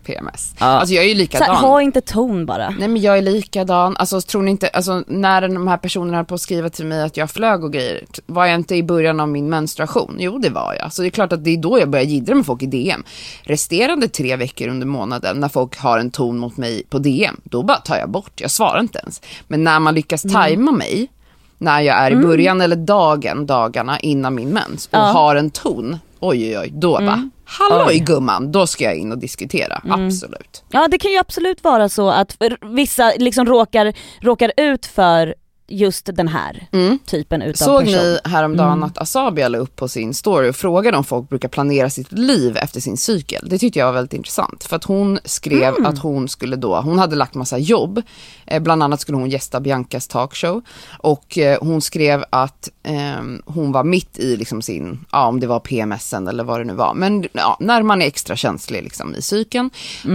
[0.03, 0.53] PMS.
[0.59, 0.65] Ja.
[0.65, 1.49] Alltså jag är ju så likadan.
[1.49, 2.69] här, ha inte ton bara.
[2.69, 6.25] Nej men jag är likadan, alltså tror ni inte, alltså när de här personerna höll
[6.25, 9.19] på att skriva till mig att jag flög och grejer, var jag inte i början
[9.19, 10.15] av min menstruation?
[10.19, 10.93] Jo det var jag.
[10.93, 13.03] Så det är klart att det är då jag börjar jiddra med folk i DM.
[13.43, 17.63] Resterande tre veckor under månaden när folk har en ton mot mig på DM, då
[17.63, 19.21] bara tar jag bort, jag svarar inte ens.
[19.47, 21.09] Men när man lyckas tajma mig,
[21.57, 22.27] när jag är i Mm.
[22.27, 26.97] början eller dagen, dagarna innan min mens och har en ton, oj oj oj, då
[26.97, 27.05] Mm.
[27.07, 27.99] va, halloj Oj.
[27.99, 30.05] gumman, då ska jag in och diskutera, Mm.
[30.05, 30.63] absolut.
[30.71, 35.35] Ja det kan ju absolut vara så att vissa liksom råkar, råkar ut för
[35.73, 36.99] just den här Mm.
[37.05, 37.93] typen utav Såg person.
[38.01, 38.83] ni häromdagen Mm.
[38.83, 42.57] att Asabia la upp på sin story och frågade om folk brukar planera sitt liv
[42.57, 43.47] efter sin cykel.
[43.49, 44.63] Det tyckte jag var väldigt intressant.
[44.63, 45.85] För att hon skrev Mm.
[45.85, 48.01] att hon skulle då, hon hade lagt massa jobb.
[48.45, 50.61] Eh, bland annat skulle hon gästa Biancas talkshow.
[50.99, 55.47] Och eh, hon skrev att ehm, hon var mitt i liksom sin, ja om det
[55.47, 56.93] var PMSen eller vad det nu var.
[56.93, 59.69] Men ja, när man är extra känslig liksom i cykeln.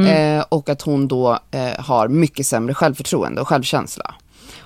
[0.09, 4.15] Eh, och att hon då eh, har mycket sämre självförtroende och självkänsla.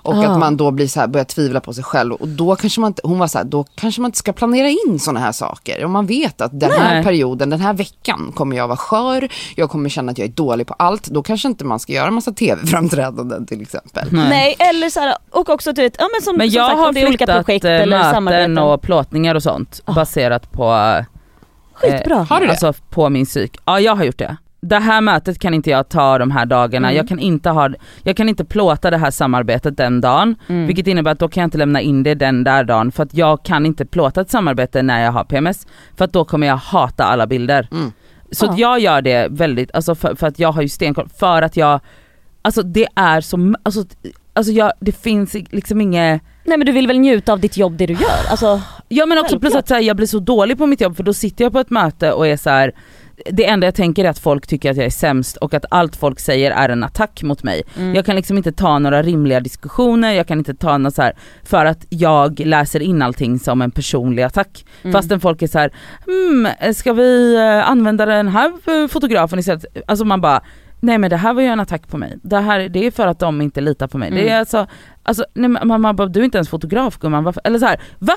[0.03, 0.27] Och Ah.
[0.33, 2.89] att man då blir så här, börjar tvivla på sig själv och då kanske man
[2.89, 5.85] inte, hon var så här, då kanske man inte ska planera in sådana här saker.
[5.85, 7.05] Om man vet att den här Nej.
[7.05, 10.67] perioden, den här veckan kommer jag vara skör, jag kommer känna att jag är dålig
[10.67, 14.09] på allt, då kanske inte man ska göra en massa tv-framträdanden till exempel.
[14.13, 16.79] Nej eller så här, och också du vet, ja men som, Men som jag sagt,
[16.79, 18.59] har om det är olika projekt eh, eller möten samarbeten.
[18.59, 19.93] och plåtningar och sånt Ah.
[19.93, 21.05] baserat på eh,
[21.75, 22.27] Skitbra.
[22.31, 22.51] Har du det?
[22.53, 23.57] Alltså på min psyk.
[23.65, 24.37] Ja jag har gjort det.
[24.67, 26.97] Det här mötet kan inte jag ta de här dagarna, Mm.
[26.97, 27.71] jag, kan inte ha,
[28.03, 30.37] jag kan inte plåta det här samarbetet den dagen.
[30.49, 30.67] Mm.
[30.67, 33.15] Vilket innebär att då kan jag inte lämna in det den där dagen för att
[33.15, 35.67] jag kan inte plåta ett samarbete när jag har PMS.
[35.97, 37.69] För att då kommer jag hata alla bilder.
[37.73, 37.93] Mm.
[38.31, 41.43] Så att jag gör det väldigt, alltså för, för att jag har ju stenkoll, för
[41.43, 41.81] att jag,
[42.43, 43.85] alltså det är så, alltså,
[44.33, 47.77] alltså jag, det finns liksom inget Nej men du vill väl njuta av ditt jobb,
[47.77, 48.31] det du gör?
[48.31, 51.03] Alltså, Ja men också plus att här, jag blir så dålig på mitt jobb för
[51.03, 52.73] då sitter jag på ett möte och är så här.
[53.31, 55.97] Det enda jag tänker är att folk tycker att jag är sämst och att allt
[55.97, 57.63] folk säger är en attack mot mig.
[57.79, 57.95] mm.
[57.95, 61.13] Jag kan liksom inte ta några rimliga diskussioner, jag kan inte ta något så här
[61.43, 64.65] för att jag läser in allting som en personlig attack.
[64.83, 64.93] Mm.
[64.93, 65.71] Fastän folk är så här,
[66.07, 69.65] hmm, ska vi eh, använda den här eh, fotografen istället?
[69.87, 70.41] Alltså man bara,
[70.81, 72.19] nej men det här var ju en attack på mig.
[72.23, 74.11] Det här det är för att de inte litar på mig.
[74.11, 74.39] Det är Mm.
[74.41, 74.67] alltså,
[75.03, 77.43] alltså nej, man, man bara, du är inte ens fotograf gumman, varför?
[77.45, 78.15] eller så här, va?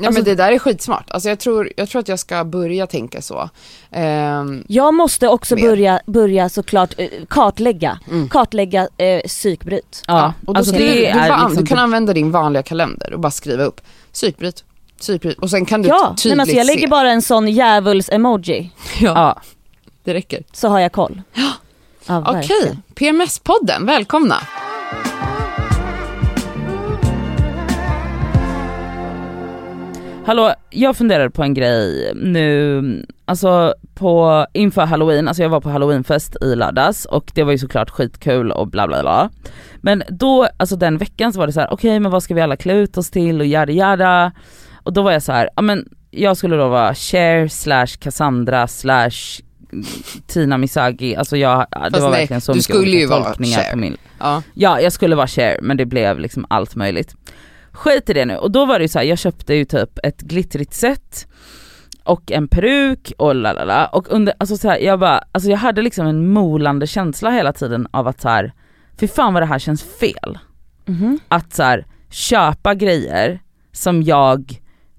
[0.00, 2.44] Ja Alltså- men det där är skitsmart, alltså jag tror, jag tror att jag ska
[2.44, 3.50] börja tänka så.
[3.90, 5.62] Ehm, Jag måste också Mer.
[5.62, 8.28] börja, börja såklart eh, kartlägga, Mm.
[8.28, 10.02] kartlägga eh, psykbryt.
[10.06, 13.12] Ja, och då alltså det du, är bara, liksom du kan använda din vanliga kalender
[13.12, 13.80] och bara skriva upp
[14.12, 14.64] psykbryt,
[15.00, 16.86] psykbryt och sen kan du Ja, tydligt nej, men alltså jag lägger se.
[16.86, 19.40] bara en sån djävuls-emoji Ja, Ja.
[20.04, 20.42] det räcker.
[20.52, 21.22] så har jag koll.
[21.34, 22.82] Ja, Okej, verkligen.
[22.94, 24.36] PMS-podden, välkomna.
[30.26, 35.70] Hallå, jag funderar på en grej nu, alltså på, inför halloween, alltså jag var på
[35.70, 39.30] halloweenfest i lördags och det var ju såklart skitkul och bla bla bla.
[39.80, 42.40] Men då, alltså den veckan så var det så här: okej men vad ska vi
[42.40, 44.32] alla klä ut oss till och yada yada.
[44.82, 48.68] Och då var jag så här, ja men jag skulle då vara Cher slash Cassandra
[48.68, 49.40] slash
[50.26, 53.06] Tina Misagi, alltså jag, det Fast var nej, verkligen så du mycket skulle olika ju
[53.06, 53.70] vara tolkningar Cher.
[53.70, 54.42] på min Ja.
[54.54, 57.14] Ja, jag skulle vara Cher men det blev liksom allt möjligt.
[57.72, 58.36] Skit i det nu.
[58.36, 61.26] Och då var det ju så här, jag köpte ju typ ett glittrigt set
[62.04, 63.86] och en peruk och lalala.
[63.86, 67.52] Och under, alltså så här, jag bara, alltså jag hade liksom en molande känsla hela
[67.52, 68.52] tiden av att så här,
[69.00, 70.38] fy fan vad det här känns fel.
[70.86, 71.18] Mhm.
[71.28, 73.40] Att så här, köpa grejer
[73.72, 74.54] som jag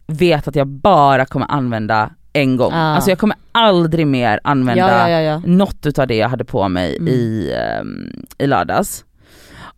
[0.07, 2.73] vet att jag bara kommer använda en gång.
[2.73, 2.95] Ah.
[2.95, 5.41] Alltså jag kommer aldrig mer använda ja, ja, ja.
[5.45, 7.13] något utav det jag hade på mig Mm.
[7.13, 9.05] i, um, i lördags.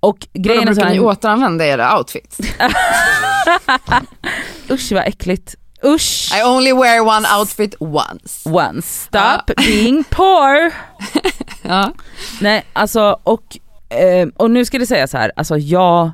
[0.03, 2.39] Och Grejen är så brukar ni här, återanvända era outfits?
[4.69, 5.55] usch vad äckligt.
[5.85, 6.31] Usch!
[6.39, 8.49] I only wear one outfit once.
[8.49, 10.71] One stop being poor.
[11.65, 11.91] Ja.
[12.41, 13.57] Nej alltså och,
[13.89, 16.11] eh, och nu ska det sägas här, alltså jag,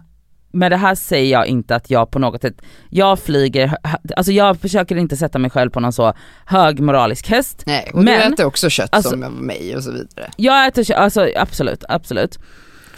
[0.51, 3.75] med det här säger jag inte att jag på något sätt, jag flyger,
[4.17, 6.13] alltså jag försöker inte sätta mig själv på någon så
[6.45, 7.63] hög moralisk häst.
[7.65, 10.31] Nej, och Men- du äter också kött alltså- som mig och så vidare.
[10.37, 12.39] Jag äter, kö- alltså absolut, absolut.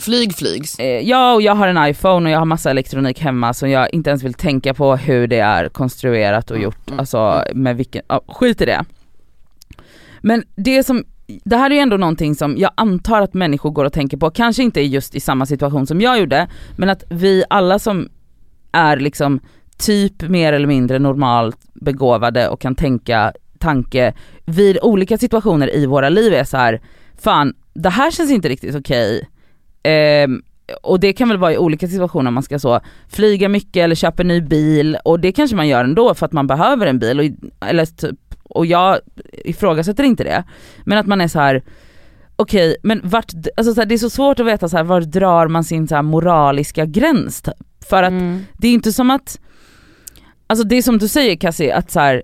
[0.01, 0.79] Flyg flygs.
[0.79, 3.93] Eh, ja och jag har en iPhone och jag har massa elektronik hemma som jag
[3.93, 7.77] inte ens vill tänka på hur det är konstruerat och Mm, gjort, mm, alltså med
[7.77, 8.85] vilken, ja, skit i det.
[10.21, 13.85] Men det som, det här är ju ändå någonting som jag antar att människor går
[13.85, 17.43] och tänker på, kanske inte just i samma situation som jag gjorde, men att vi
[17.49, 18.09] alla som
[18.71, 19.39] är liksom
[19.77, 24.13] typ mer eller mindre normalt begåvade och kan tänka tanke
[24.45, 26.81] vid olika situationer i våra liv är så här,
[27.17, 29.27] fan det här känns inte riktigt okej.
[29.83, 30.41] Ehm,
[30.83, 34.21] och det kan väl vara i olika situationer man ska så flyga mycket eller köpa
[34.23, 37.19] en ny bil och det kanske man gör ändå för att man behöver en bil
[37.19, 37.25] och,
[37.69, 38.99] eller typ, och jag
[39.45, 40.43] ifrågasätter inte det.
[40.85, 41.63] Men att man är så här
[42.35, 45.01] okej men vart, alltså så här, det är så svårt att veta så här, var
[45.01, 47.53] drar man sin så här moraliska gräns typ.
[47.89, 48.45] För att Mm.
[48.57, 49.39] det är inte som att,
[50.47, 52.23] alltså det är som du säger Cassie, att så här,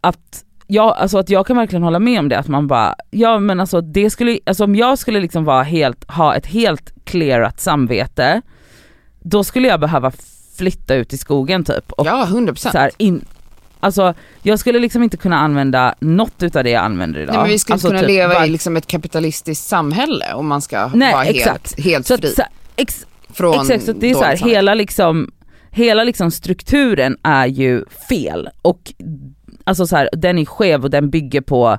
[0.00, 3.38] att jag, alltså att jag kan verkligen hålla med om det, att man bara, ja
[3.38, 7.60] men alltså det skulle, alltså om jag skulle liksom vara helt, ha ett helt clearat
[7.60, 8.42] samvete,
[9.22, 10.12] då skulle jag behöva
[10.56, 11.92] flytta ut i skogen typ.
[11.92, 12.72] Och Ja, 100 procent.
[12.72, 13.24] så här, in,
[13.80, 17.32] alltså jag skulle liksom inte kunna använda något utav det jag använder idag.
[17.32, 20.34] Nej men vi skulle alltså, inte kunna typ leva var- i liksom ett kapitalistiskt samhälle
[20.34, 21.74] om man ska Nej, vara exakt.
[21.76, 22.42] helt, helt så att, fri så
[22.76, 25.30] ex, från Exakt, så det är så här, hela liksom,
[25.70, 28.92] hela liksom strukturen är ju fel och
[29.64, 31.78] alltså så här, den är skev och den bygger på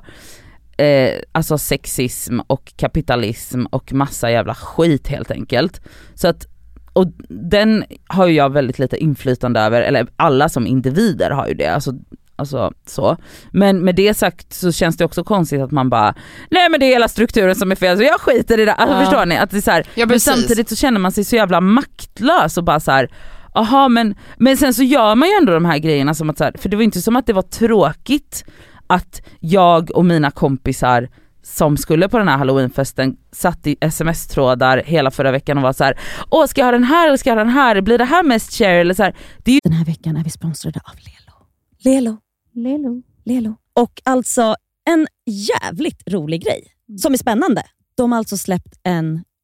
[0.76, 5.80] eh, alltså sexism och kapitalism och massa jävla skit helt enkelt.
[6.14, 6.46] Så att,
[6.92, 11.54] och den har ju jag väldigt lite inflytande över, eller alla som individer har ju
[11.54, 11.66] det.
[11.66, 11.92] Alltså,
[12.36, 13.16] Alltså så.
[13.50, 16.14] Men med det sagt så känns det också konstigt att man bara,
[16.50, 18.72] nej men det är hela strukturen som är fel så jag skiter i det.
[18.72, 19.04] Alltså, Ja.
[19.04, 19.36] Förstår ni?
[19.36, 22.58] Att det är så här, Ja, men samtidigt så känner man sig så jävla maktlös
[22.58, 23.08] och bara så här.
[23.54, 26.44] Aha, men, men sen så gör man ju ändå de här grejerna som att så
[26.44, 28.44] här, för det var inte som att det var tråkigt
[28.86, 31.08] att jag och mina kompisar
[31.42, 35.84] som skulle på den här halloweenfesten satt i sms-trådar hela förra veckan och var så
[35.84, 35.98] här:
[36.30, 38.22] åh ska jag ha den här eller ska jag ha den här, blir det här
[38.22, 39.16] mest share eller så här.
[39.38, 41.46] Det är ju Den här veckan är vi sponsrade av Lelo.
[41.84, 42.18] Lelo.
[42.54, 43.02] Lelo.
[43.24, 43.56] Lelo.
[43.80, 44.56] Och alltså
[44.90, 46.64] en jävligt rolig grej
[46.98, 47.62] som är spännande.
[47.96, 49.24] De har alltså släppt en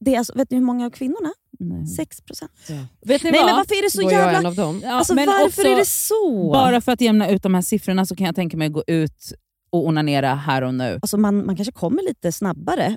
[0.00, 1.32] Det är alltså, vet ni hur många av kvinnorna?
[1.58, 1.86] Nej.
[1.86, 2.52] 6 procent.
[3.06, 3.46] Vet ni Nej vad?
[3.48, 4.38] men varför är det så Då är jag jävla...
[4.38, 4.80] en av dem.
[4.84, 6.50] Ja, Alltså men varför också, är det så?
[6.52, 9.32] Bara för att jämna ut de här siffrorna så kan jag tänka mig gå ut
[9.70, 10.98] och onanera här och nu.
[11.02, 12.96] Alltså man, man kanske kommer lite snabbare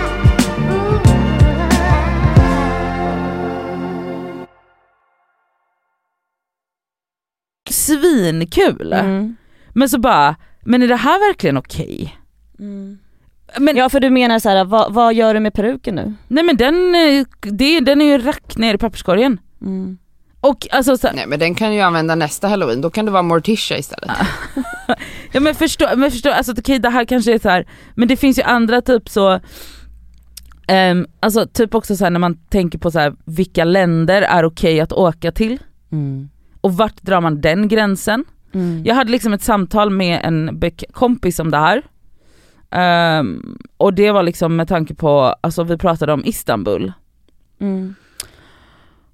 [7.81, 8.93] Svinkul!
[8.93, 9.35] Mm.
[9.69, 12.17] Men så bara, men är det här verkligen okej?
[12.59, 12.97] Mm.
[13.57, 16.13] Men, Ja för du menar så här, vad, vad gör du med peruken nu?
[16.27, 19.39] Nej men den, eh, det, den är ju rack ner i papperskorgen.
[19.61, 19.97] Mm.
[20.41, 23.23] Och alltså så, Nej men den kan ju använda nästa halloween, då kan det vara
[23.23, 24.11] Morticia istället.
[25.33, 28.15] Ja men förstå, men förstå alltså okej det här kanske är så här, men det
[28.17, 29.39] finns ju andra typ så
[30.67, 34.45] ehm, Alltså typ också så här när man tänker på så här, vilka länder är
[34.45, 35.59] okej att åka till
[35.91, 36.29] Mm.
[36.61, 38.25] Och vart drar man den gränsen?
[38.53, 38.81] Mm.
[38.85, 40.61] Jag hade liksom ett samtal med en
[40.93, 41.81] kompis om det här
[42.71, 46.93] Ehm, och det var liksom med tanke på, alltså vi pratade om Istanbul
[47.61, 47.95] Mm.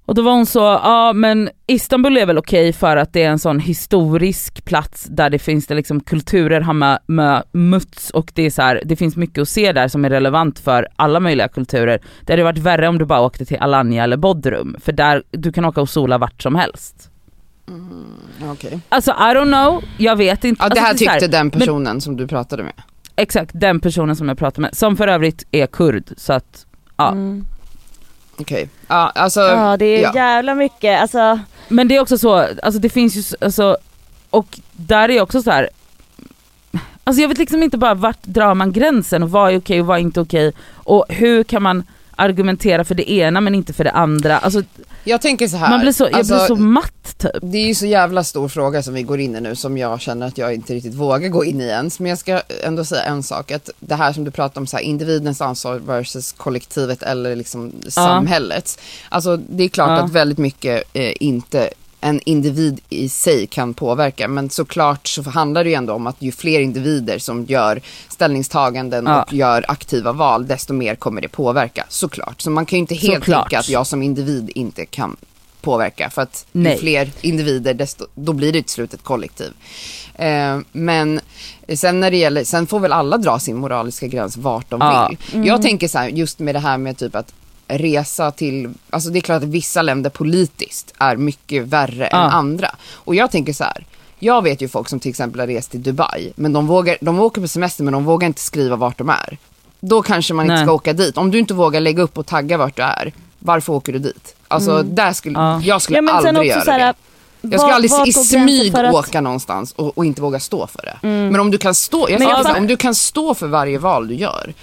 [0.04, 3.30] Och då var hon så, ja men Istanbul är väl okej för att det är
[3.30, 8.32] en sån historisk plats där det finns det liksom kulturer har mö, mö, mötts och
[8.34, 11.20] det är så här, det finns mycket att se där som är relevant för alla
[11.20, 12.00] möjliga kulturer.
[12.22, 15.52] Det hade varit värre om du bara åkte till Alanya eller Bodrum för där, du
[15.52, 17.07] kan åka och sola vart som helst.
[17.68, 18.80] Mm, okej.
[18.88, 20.64] Alltså I don't know, jag vet inte.
[20.64, 22.72] Ja det alltså, här är så tyckte den personen som du pratade med.
[23.16, 27.08] Exakt, den personen som jag pratade med, som för övrigt är kurd så att ja.
[27.08, 27.46] Mm.
[28.38, 28.68] Okej.
[28.88, 30.12] Ja alltså, Ja det är ja.
[30.14, 33.76] jävla mycket, alltså Men det är också så, alltså det finns ju, alltså,
[34.30, 35.68] och där är också så här.
[37.04, 39.86] Alltså jag vet liksom inte bara vart drar man gränsen och vad är okej och
[39.86, 41.84] vad är inte okej och hur kan man
[42.18, 44.38] argumentera för det ena men inte för det andra.
[44.38, 44.62] Alltså,
[45.04, 45.70] jag tänker så här.
[45.70, 47.30] man blir så, jag alltså, blir så matt typ.
[47.42, 50.00] Det är ju så jävla stor fråga som vi går in i nu som jag
[50.00, 52.00] känner att jag inte riktigt vågar gå in i ens.
[52.00, 54.76] Men jag ska ändå säga en sak, att det här som du pratar om, så
[54.76, 58.78] här, individens ansvar versus kollektivet eller liksom samhällets.
[59.08, 60.04] Alltså det är klart Ja.
[60.04, 61.70] att väldigt mycket eh, inte
[62.00, 64.28] en individ i sig kan påverka.
[64.28, 69.06] Men såklart så handlar det ju ändå om att ju fler individer som gör ställningstaganden
[69.06, 69.22] Ja.
[69.22, 71.84] och gör aktiva val, desto mer kommer det påverka.
[71.88, 72.40] Såklart.
[72.40, 73.44] Så man kan ju inte helt Såklart.
[73.50, 75.16] tänka att jag som individ inte kan
[75.60, 76.72] påverka för att Nej.
[76.72, 79.52] ju fler individer desto, då blir det till slut ett kollektiv.
[80.14, 81.20] Eh, men
[81.74, 85.10] sen när det gäller, sen får väl alla dra sin moraliska gräns vart de Ja.
[85.32, 85.46] vill.
[85.46, 87.32] Jag tänker så här, just med det här med typ att
[87.68, 92.24] resa till, alltså det är klart att vissa länder politiskt är mycket värre Ja.
[92.24, 92.70] än andra.
[92.92, 93.84] Och jag tänker så här,
[94.18, 97.20] jag vet ju folk som till exempel har rest till Dubai, men de, vågar, de
[97.20, 99.38] åker på semester men de vågar inte skriva vart de är.
[99.80, 100.64] Då kanske man inte Nej.
[100.64, 101.16] ska åka dit.
[101.18, 104.34] Om du inte vågar lägga upp och tagga vart du är, varför åker du dit?
[104.48, 105.60] Alltså där skulle, Ja.
[105.62, 106.94] jag skulle Ja, aldrig göra här, det.
[107.40, 111.08] Jag skulle aldrig i smyg att- åka någonstans och, och inte våga stå för det.
[111.08, 113.78] Men om du kan stå, jag Men jag fatt- om du kan stå för varje
[113.78, 114.54] val du gör,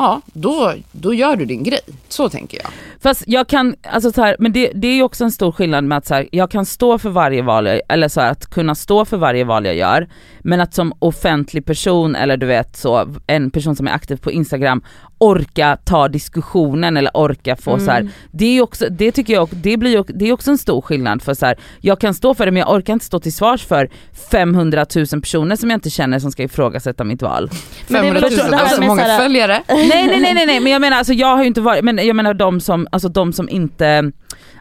[0.00, 1.80] ja då, då gör du din grej.
[2.08, 2.70] Så tänker jag.
[3.02, 5.84] Fast jag kan, alltså så här, men det, det är ju också en stor skillnad
[5.84, 8.46] med att så här, jag kan stå för varje val, jag, eller så här, att
[8.46, 10.08] kunna stå för varje val jag gör,
[10.40, 14.30] men att som offentlig person eller du vet så, en person som är aktiv på
[14.30, 14.82] Instagram,
[15.20, 19.76] orka ta diskussionen eller orka få så här, det är också, det tycker jag, det
[19.76, 22.52] blir det är också en stor skillnad för så här, jag kan stå för det
[22.52, 23.88] men jag orkar inte stå till svars för
[24.30, 27.50] 500 000 personer som jag inte känner som ska ifrågasätta mitt val.
[27.88, 29.62] Men det är 500 väl 000, också det alltså många här- följare.
[29.68, 32.06] nej nej nej nej nej men jag menar alltså jag har ju inte varit, men
[32.06, 34.12] jag menar de som, alltså de som inte,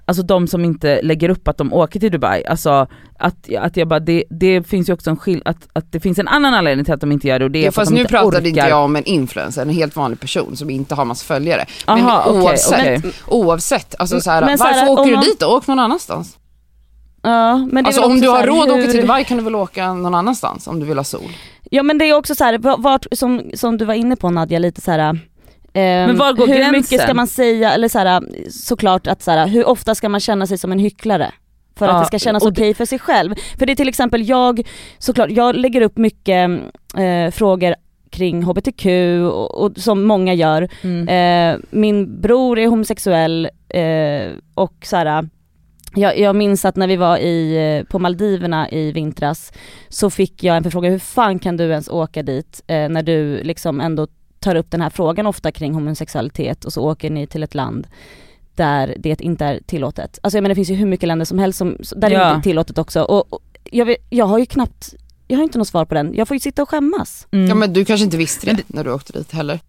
[0.09, 2.87] alltså de som inte lägger upp att de åker till Dubai, alltså
[3.19, 6.19] att, att jag bara, det, det finns ju också en skill att, att det finns
[6.19, 7.85] en annan anledning till att de inte gör det och det är Ja, för att
[7.85, 8.47] fast de nu inte pratade orkar.
[8.47, 11.65] inte jag om en influencer, en helt vanlig person som inte har massa följare.
[11.87, 13.11] Men Aha, okej, oavsett, okej.
[13.27, 15.47] oavsett alltså så här, Men här, varför om åker man- du dit då?
[15.47, 16.37] Åk någon annanstans.
[17.21, 19.43] Ja, men Alltså om du har här råd att åka till hur- Dubai kan du
[19.43, 21.21] väl åka någon annanstans om du vill ha sol.
[21.71, 24.29] Ja men det är också så här, va- vart, som, som du var inne på
[24.29, 25.19] Nadja, lite så här.
[25.73, 26.71] Men var går hur gränsen?
[26.71, 30.19] mycket ska man säga, eller så här, såklart att så här, hur ofta ska man
[30.19, 31.31] känna sig som en hycklare?
[31.75, 33.35] För Ja, att det ska kännas okej för sig själv.
[33.59, 34.67] För det är till exempel jag,
[34.97, 36.49] såklart, jag lägger upp mycket
[36.97, 37.75] eh, frågor
[38.09, 38.85] kring HBTQ
[39.23, 40.69] och, och som många gör.
[40.81, 41.07] Mm.
[41.07, 45.29] Eh, min bror är homosexuell eh, och så här,
[45.95, 49.53] jag, jag minns att när vi var i, eh, på Maldiverna i vintras
[49.89, 53.43] så fick jag en förfrågan, hur fan kan du ens åka dit eh, när du
[53.43, 54.07] liksom ändå
[54.39, 57.87] tar upp den här frågan ofta kring homosexualitet och så åker ni till ett land
[58.55, 60.19] där det inte är tillåtet.
[60.23, 62.35] Alltså jag menar det finns ju hur mycket länder som helst som, där det Ja.
[62.35, 63.39] inte är tillåtet också och, och
[63.71, 64.93] jag, vet, jag har ju knappt,
[65.27, 67.27] jag har inte något svar på den, jag får ju sitta och skämmas.
[67.31, 67.47] Mm.
[67.49, 69.59] Ja men du kanske inte visste det, när du åkte dit heller.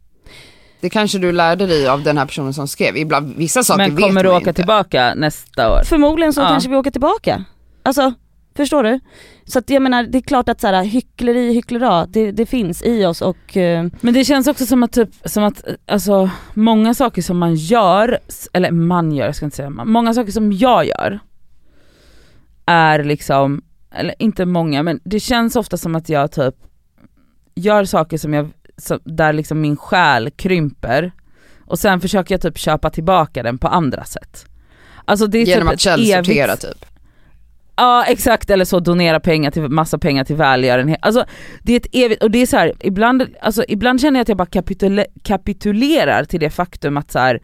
[0.80, 2.96] Det kanske du lärde dig av den här personen som skrev.
[2.96, 4.52] Ibland, vissa saker Men vet kommer du man åka inte.
[4.62, 5.82] tillbaka nästa år?
[5.84, 6.48] Förmodligen så Ja.
[6.48, 7.44] kanske vi åker tillbaka.
[7.82, 8.12] Alltså,
[8.56, 9.00] förstår du?
[9.44, 12.82] Så att jag menar, det är klart att så här, hyckleri, hycklera, det, det finns
[12.82, 16.94] i oss och eh, Men det känns också som att, typ, som att alltså, många
[16.94, 18.18] saker som man gör,
[18.52, 21.20] eller man gör, jag ska inte säga man, många saker som jag gör
[22.66, 23.62] är liksom,
[23.94, 26.54] eller inte många men det känns ofta som att jag typ
[27.54, 31.12] gör saker som jag, som, där liksom min själ krymper
[31.66, 34.46] och sen försöker jag typ köpa tillbaka den på andra sätt.
[35.04, 36.84] Alltså det är Genom typ att källsortera evigt- typ.
[37.82, 40.98] Ja exakt, eller så donera pengar till, massa pengar till välgörenhet.
[41.02, 41.24] Alltså
[41.62, 44.28] det är ett evigt, och det är så här, ibland, alltså, ibland känner jag att
[44.28, 47.40] jag bara kapitule, kapitulerar till det faktum att så här,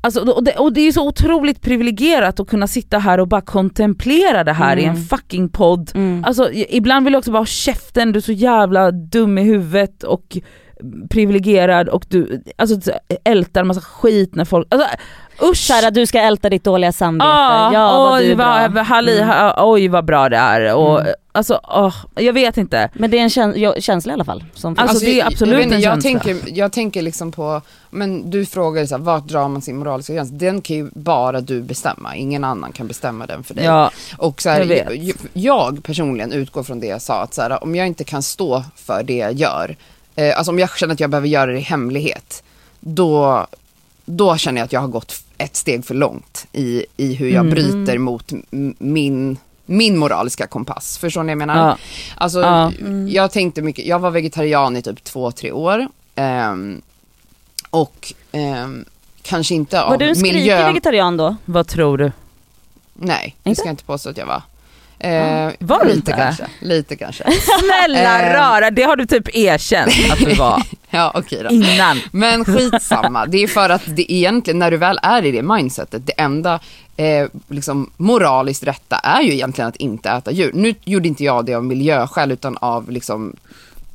[0.00, 3.40] Alltså, och, det, och det är så otroligt privilegierat att kunna sitta här och bara
[3.40, 5.02] kontemplera det här i en Mm.
[5.02, 5.90] fucking podd.
[5.94, 6.24] mm.
[6.24, 10.02] Alltså ibland vill jag också bara ha käften, du är så jävla dum i huvudet
[10.02, 10.38] och
[11.10, 12.92] privilegierad och du alltså,
[13.24, 14.88] ältar massa skit när folk, alltså
[15.42, 15.56] usch!
[15.56, 18.68] Kära du ska älta ditt dåliga samvete, Ah, ja vad oj, bra.
[18.68, 19.28] vad, halli, Mm.
[19.28, 21.12] ha, oj vad bra det är och Mm.
[21.32, 22.90] alltså åh, jag vet inte.
[22.94, 24.44] Men det är en käns- känsla i alla fall.
[24.54, 26.20] Som Alltså, det är jag- absolut jag, inte, en jag känsla.
[26.20, 27.60] tänker, jag tänker liksom på,
[27.90, 30.30] men du frågar så här, vart drar man sin moraliska gräns?
[30.30, 33.64] Den kan ju bara du bestämma, ingen annan kan bestämma den för dig.
[33.64, 37.42] Ja, Och så här, Jag jag, jag personligen utgår från det jag sa, att så
[37.42, 39.76] här, om jag inte kan stå för det jag gör,
[40.16, 42.42] eh, alltså om jag känner att jag behöver göra det i hemlighet,
[42.80, 43.46] då,
[44.04, 47.40] då känner jag att jag har gått ett steg för långt i, i hur jag
[47.46, 47.50] Mm.
[47.50, 48.32] bryter mot
[48.78, 50.98] min, min moraliska kompass.
[50.98, 51.68] Förstår ni vad jag menar?
[51.68, 51.78] ja,
[52.16, 52.72] Alltså, Ja.
[53.08, 55.88] jag tänkte mycket, jag var vegetarian i typ två, tre år.
[56.14, 56.82] ehm,
[57.70, 58.84] och ehm,
[59.22, 60.66] kanske inte av Var du en skrikig miljö...
[60.66, 61.36] vegetarian då?
[61.44, 62.12] vad tror du?
[62.94, 64.42] Nej, det ska jag inte påstå att jag var.
[65.04, 66.12] Eh, Var du lite inte?
[66.12, 67.24] kanske, lite kanske.
[67.32, 68.32] Snälla Eh.
[68.32, 71.50] rara, det har du typ erkänt att du var Ja okej då.
[71.50, 72.00] innan.
[72.12, 76.06] Men skitsamma, det är för att det egentligen, när du väl är i det mindsetet,
[76.06, 76.60] det enda
[76.96, 80.50] eh, liksom moraliskt rätta är ju egentligen att inte äta djur.
[80.54, 83.36] Nu gjorde inte jag det av miljöskäl utan av liksom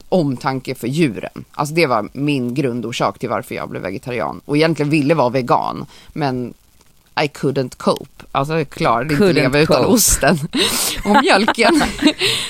[0.10, 1.44] omtanke för djuren.
[1.52, 4.42] Alltså det var min grundorsak till varför jag blev vegetarian.
[4.46, 6.54] Och egentligen ville vara vegan, men
[7.24, 8.26] I couldn't cope.
[8.32, 9.88] Alltså jag klarade inte Couldn't leva utan cope.
[9.88, 10.38] osten
[11.06, 11.82] och mjölken.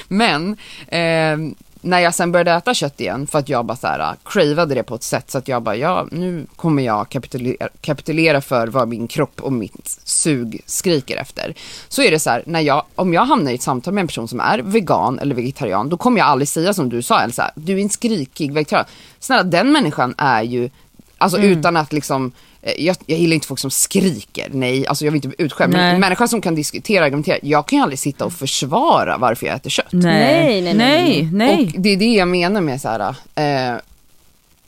[0.08, 0.58] men
[0.88, 1.38] eh,
[1.82, 4.84] när jag sen började äta kött igen för att jag bara så här cravade det
[4.84, 8.88] på ett sätt så att jag bara, ja nu kommer jag kapitulera, kapitulera för vad
[8.88, 11.54] min kropp och mitt sug skriker efter.
[11.88, 14.08] Så är det så här, när jag, om jag hamnar i ett samtal med en
[14.08, 17.52] person som är vegan eller vegetarian, då kommer jag aldrig säga som du sa Elsa,
[17.56, 18.86] du är en skrikig vegetarian.
[19.20, 20.70] Snälla den människan är ju,
[21.18, 22.32] alltså utan att liksom
[22.62, 25.74] jag, jag gillar inte folk som skriker, nej, alltså jag vill inte bli utskälld.
[25.74, 29.46] Men en människa som kan diskutera, argumentera, jag kan ju aldrig sitta och försvara varför
[29.46, 29.88] jag äter kött.
[29.92, 31.72] Nej, nej, nej, nej, nej.
[31.76, 33.16] Och det är det jag menar med så här.
[33.36, 33.78] Eh,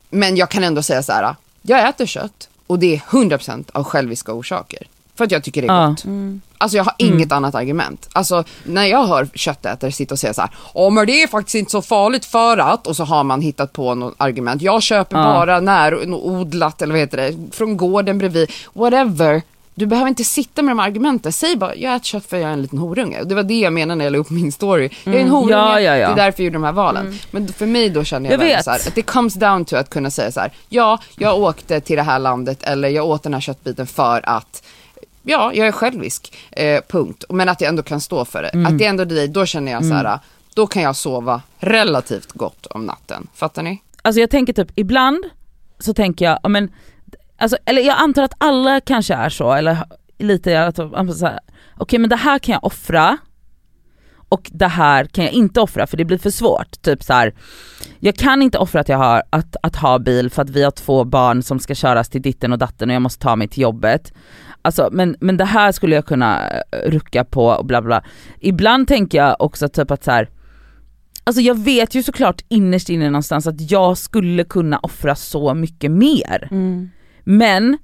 [0.10, 1.36] men jag kan ändå säga så här.
[1.62, 4.88] Jag äter kött och det är 100% av själviska orsaker.
[5.22, 5.88] För att jag tycker det är Ja.
[5.88, 6.06] gott.
[6.58, 8.10] Alltså jag har inget annat argument.
[8.14, 11.56] Alltså när jag hör köttätare sitta och säga så här, ja men det är faktiskt
[11.56, 14.62] inte så farligt för att, och så har man hittat på något argument.
[14.62, 15.24] Jag köper Ja.
[15.24, 19.42] bara närodlat eller vad heter det, från gården bredvid, whatever.
[19.76, 21.34] Du behöver inte sitta med de argumenten.
[21.34, 23.24] Säg bara, jag äter kött för jag är en liten horunge.
[23.24, 24.90] Det var det jag menade när jag la upp min story.
[25.04, 26.08] Jag är en horunge, Ja, ja, ja.
[26.08, 27.20] det är därför jag gjorde de här valen.
[27.32, 29.90] Men för mig då känner jag, Jag så här, att det comes down to att
[29.90, 33.34] kunna säga så här, ja, jag åkte till det här landet eller jag åt den
[33.34, 34.64] här köttbiten för att
[35.24, 37.24] Ja, jag är självisk, eh, punkt.
[37.30, 38.50] Men att jag ändå kan stå för det.
[38.50, 38.66] Mm.
[38.66, 40.20] Att det är ändå det, då känner jag så här,
[40.56, 43.28] då kan jag sova relativt gott om natten.
[43.34, 43.82] Fattar ni?
[44.02, 45.26] Alltså jag tänker typ ibland
[45.80, 46.72] så tänker jag, ja, men,
[47.38, 49.78] alltså, eller jag antar att alla kanske är så, eller
[50.18, 51.32] lite att alltså,
[51.78, 53.18] okej men det här kan jag offra
[54.30, 56.82] och det här kan jag inte offra för det blir för svårt.
[56.82, 57.34] Typ så här,
[58.00, 60.72] jag kan inte offra att jag har att, att ha bil för att vi har
[60.72, 63.64] två barn som ska köras till ditten och datten och jag måste ta mig till
[63.64, 64.14] jobbet.
[64.62, 68.04] Alltså, men, men det här skulle jag kunna eh, rucka på och bla bla.
[68.40, 70.30] Ibland tänker jag också typ att så här,
[71.24, 75.92] Alltså jag vet ju såklart innerst inne någonstans att jag skulle kunna offra så mycket
[75.92, 76.48] mer.
[76.52, 76.90] Mm.
[77.24, 77.78] Men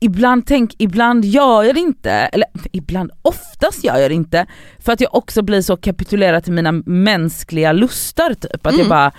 [0.00, 4.46] ibland, tänk, ibland gör jag det inte, eller ibland, oftast gör jag det inte.
[4.78, 8.66] För att jag också blir så kapitulerad till mina mänskliga lustar typ.
[8.66, 8.88] Att jag Mm.
[8.88, 9.12] bara,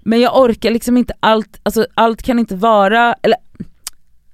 [0.00, 3.36] men jag orkar liksom inte allt, alltså allt kan inte vara, eller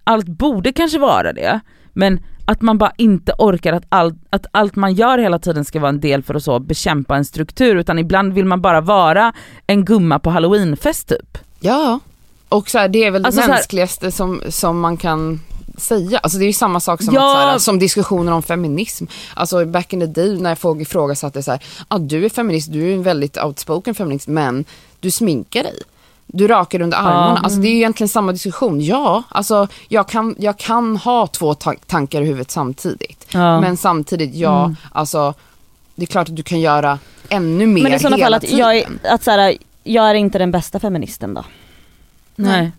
[0.04, 1.60] allt borde kanske vara det.
[1.92, 5.80] Men att man bara inte orkar att allt, att allt man gör hela tiden ska
[5.80, 9.32] vara en del för att så bekämpa en struktur utan ibland vill man bara vara
[9.66, 11.38] en gumma på halloweenfest typ.
[11.60, 12.00] Ja.
[12.48, 15.40] Och så här, det är väl Alltså det så här- mänskligaste som, som man kan
[15.78, 16.18] säga.
[16.18, 17.36] Alltså det är ju samma sak som, Ja.
[17.36, 19.04] att, så här, som diskussioner om feminism.
[19.34, 22.90] Alltså back in the day när folk ifrågasatte så här, ah, du är feminist, du
[22.90, 24.64] är en väldigt outspoken feminist, men
[25.00, 25.78] du sminkar dig.
[26.36, 27.38] Du rakar under armarna.
[27.44, 28.80] Alltså det är ju egentligen samma diskussion.
[28.80, 33.26] Ja, alltså jag kan, jag kan ha två ta- tankar i huvudet samtidigt.
[33.30, 33.60] Ja.
[33.60, 35.34] Men samtidigt, ja, alltså
[35.94, 38.58] det är klart att du kan göra ännu mer Men i sådana fall att tiden.
[38.58, 41.44] jag är, att så här, jag är inte den bästa feministen då?
[42.36, 42.70] Nej.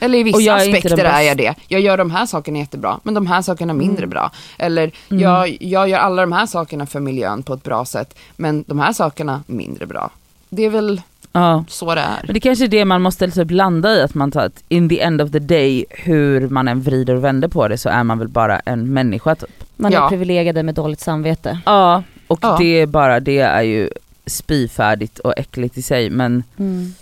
[0.00, 1.54] Eller i vissa är aspekter den är jag det.
[1.68, 4.10] Jag gör de här sakerna jättebra, men de här sakerna mindre Mm.
[4.10, 4.30] bra.
[4.58, 8.64] Eller jag, jag gör alla de här sakerna för miljön på ett bra sätt, men
[8.66, 10.10] de här sakerna mindre bra.
[10.48, 11.64] Det är väl Ja.
[11.68, 12.20] så det är.
[12.24, 14.88] Men det kanske är det man måste typ landa i, att man tar att in
[14.88, 18.04] the end of the day, hur man än vrider och vänder på det så är
[18.04, 19.64] man väl bara en människa typ.
[19.76, 20.04] Man Ja.
[20.04, 21.58] är privilegierade med dåligt samvete.
[21.66, 22.56] Ja, och Ja.
[22.58, 23.90] det är bara, det är ju
[24.26, 26.94] spyfärdigt och äckligt i sig men Mm.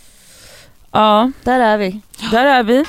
[0.93, 2.01] ja, Där är vi.
[2.31, 2.85] där är vi.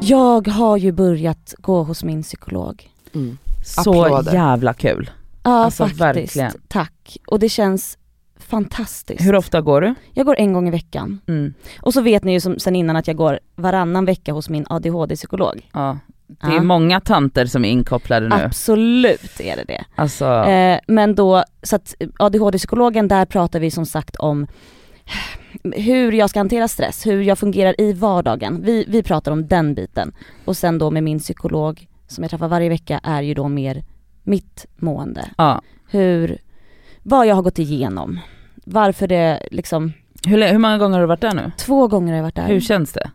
[0.00, 2.90] Jag har ju börjat gå hos min psykolog.
[3.14, 3.38] Mm.
[3.64, 4.32] Så Applåder.
[4.32, 5.10] jävla kul.
[5.46, 6.00] Ja Alltså, faktiskt.
[6.00, 6.52] verkligen.
[6.68, 7.16] Tack.
[7.26, 7.98] Och det känns
[8.38, 9.24] fantastiskt.
[9.26, 9.94] Hur ofta går du?
[10.12, 11.20] Jag går en gång i veckan.
[11.28, 11.54] Mm.
[11.82, 14.66] Och så vet ni ju som, sen innan att jag går varannan vecka hos min
[14.70, 15.68] ADHD-psykolog.
[15.72, 15.98] Ja.
[16.26, 16.62] Det är Ja.
[16.62, 18.34] många tanter som är inkopplade nu.
[18.44, 19.84] Absolut är det det.
[19.94, 24.46] Alltså, Eh, men då, så att ADHD-psykologen, där pratar vi som sagt om
[25.74, 28.62] hur jag ska hantera stress, hur jag fungerar i vardagen.
[28.62, 30.12] Vi, vi pratar om den biten.
[30.44, 33.84] Och sen då med min psykolog, som jag träffar varje vecka, är ju då mer
[34.26, 35.30] mitt mående.
[35.38, 35.62] ja.
[35.88, 36.38] Hur,
[37.02, 38.20] vad jag har gått igenom.
[38.64, 39.92] Varför det liksom,
[40.26, 41.52] hur, hur många gånger har du varit där nu?
[41.58, 42.46] två gånger har jag varit där.
[42.46, 43.10] Hur känns det?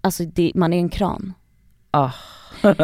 [0.00, 1.32] Alltså det, man är en kran.
[1.90, 2.10] Ah.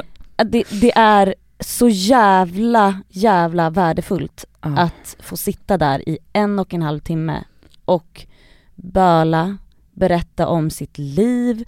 [0.45, 4.68] Det, det är så jävla, jävla värdefullt Ah.
[4.68, 7.45] att få sitta där i en och en halv timme
[7.85, 8.27] och
[8.75, 9.57] böla,
[9.93, 11.64] berätta om sitt liv,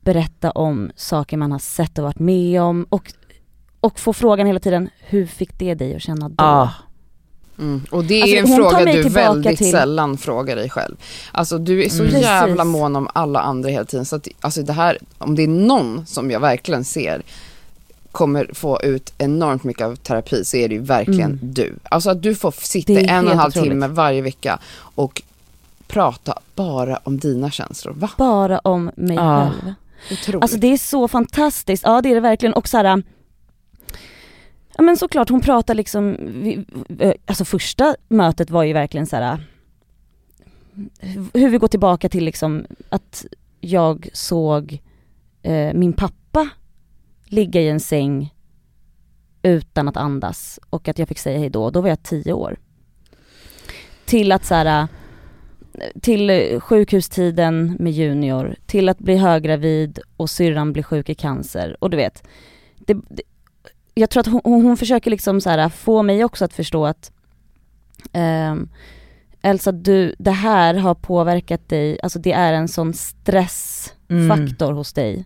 [0.00, 3.12] berätta om saker man har sett och varit med om och,
[3.80, 6.34] och få frågan hela tiden, hur fick det dig att känna då?
[6.44, 6.68] Ah.
[7.58, 7.82] Mm.
[7.90, 10.96] Och det är Alltså, en fråga du väldigt till- sällan frågar dig själv.
[11.32, 12.20] Alltså du är så Mm.
[12.20, 14.04] jävla mån om alla andra hela tiden.
[14.04, 17.22] Så att, alltså det här, om det är någon som jag verkligen ser
[18.12, 21.38] kommer få ut enormt mycket av terapi så är det ju verkligen Mm.
[21.54, 21.74] du.
[21.82, 23.70] Alltså att du får sitta är en och en halv otroligt.
[23.70, 25.22] timme varje vecka och
[25.88, 27.92] prata bara om dina känslor.
[27.94, 28.10] Va?
[28.18, 29.50] Bara om mig Ah.
[29.50, 29.74] själv.
[30.12, 30.42] Otroligt.
[30.42, 33.02] Alltså det är så fantastiskt, ja det är det verkligen och så här,
[34.78, 36.64] Ja men såklart hon pratar liksom, vi,
[36.98, 39.40] eh, alltså första mötet var ju verkligen så här.
[41.34, 43.26] hur vi går tillbaka till liksom att
[43.60, 44.82] jag såg
[45.42, 46.48] eh, min pappa
[47.24, 48.34] ligga i en säng
[49.42, 52.58] utan att andas och att jag fick säga hejdå, då var jag tio år.
[54.04, 54.88] Till att så här,
[56.00, 61.90] till sjukhustiden med Junior, till att bli höggravid och syrran blir sjuk i cancer och
[61.90, 62.22] du vet.
[62.78, 63.22] Det, det,
[63.98, 67.12] jag tror att hon, hon försöker liksom så här, få mig också att förstå att
[68.12, 68.68] ehm,
[69.42, 74.76] Elsa, du, det här har påverkat dig, alltså det är en sån stressfaktor Mm.
[74.76, 75.24] hos dig.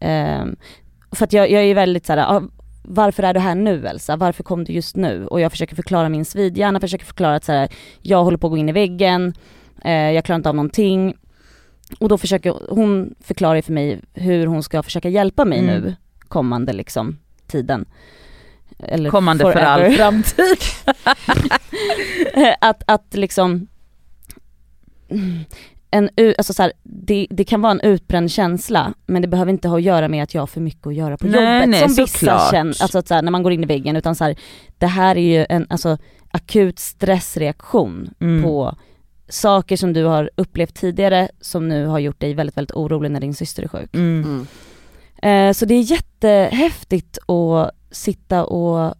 [0.00, 0.56] Ehm,
[1.12, 2.42] för att jag, jag är väldigt såhär, ah,
[2.82, 4.16] varför är du här nu Elsa?
[4.16, 5.26] Varför kom du just nu?
[5.26, 7.68] Och jag försöker förklara min svidhjärna, försöker förklara att så här,
[8.02, 9.34] jag håller på att gå in i väggen,
[9.84, 11.14] eh, jag klarar inte av någonting.
[12.00, 15.80] Och då försöker hon förklara för mig hur hon ska försöka hjälpa mig Mm.
[15.82, 15.94] nu
[16.28, 17.18] kommande liksom
[17.50, 17.84] tiden.
[18.78, 19.96] Eller Kommande för all forever.
[19.96, 20.58] framtid.
[22.60, 23.66] att, att liksom
[25.90, 29.68] en, alltså så här, det, det kan vara en utbränd känsla men det behöver inte
[29.68, 31.80] ha att göra med att jag har för mycket att göra på Nej, jobbet nej,
[31.80, 34.24] som vissa känner, alltså att så här, när man går in i väggen utan så
[34.24, 34.36] här,
[34.78, 35.98] det här är ju en alltså,
[36.30, 38.42] akut stressreaktion Mm.
[38.42, 38.76] på
[39.28, 43.20] saker som du har upplevt tidigare som nu har gjort dig väldigt, väldigt orolig när
[43.20, 43.94] din syster är sjuk.
[43.94, 44.24] Mm.
[44.24, 44.46] Mm.
[45.22, 48.94] Eh, så det är jättehäftigt att sitta och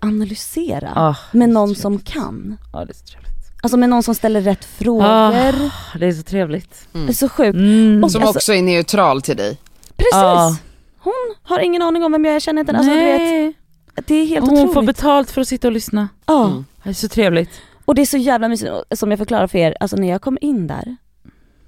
[0.00, 2.56] analysera Ah, med någon som kan.
[2.72, 3.30] Ja det är så trevligt.
[3.62, 5.04] Alltså med någon som ställer rätt frågor.
[5.06, 5.52] Ah,
[5.98, 6.88] det är så trevligt.
[6.92, 7.54] Det är så sjukt.
[7.54, 8.04] Mm.
[8.04, 9.58] Och- Som alltså- också är neutral till dig.
[9.96, 10.10] Precis!
[10.12, 10.56] Ja.
[10.98, 13.52] Hon har ingen aning om vem jag är, känner inte alltså, vet, Nej.
[14.06, 14.74] Det är helt hon otroligt.
[14.74, 16.08] får betalt för att sitta och lyssna.
[16.26, 16.46] ja.
[16.48, 16.64] Mm.
[16.82, 17.50] Det är så trevligt.
[17.84, 20.38] Och det är så jävla mysigt, som jag förklarar för er, alltså när jag kom
[20.40, 20.96] in där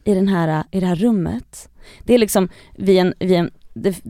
[0.04, 1.68] i, den här, i det här rummet,
[2.04, 4.00] det är liksom vid en, vid en det,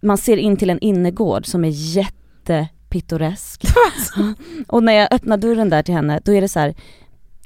[0.00, 3.64] man ser in till en innergård som är jättepittoresk.
[4.66, 6.74] och när jag öppnar dörren där till henne, då är det så här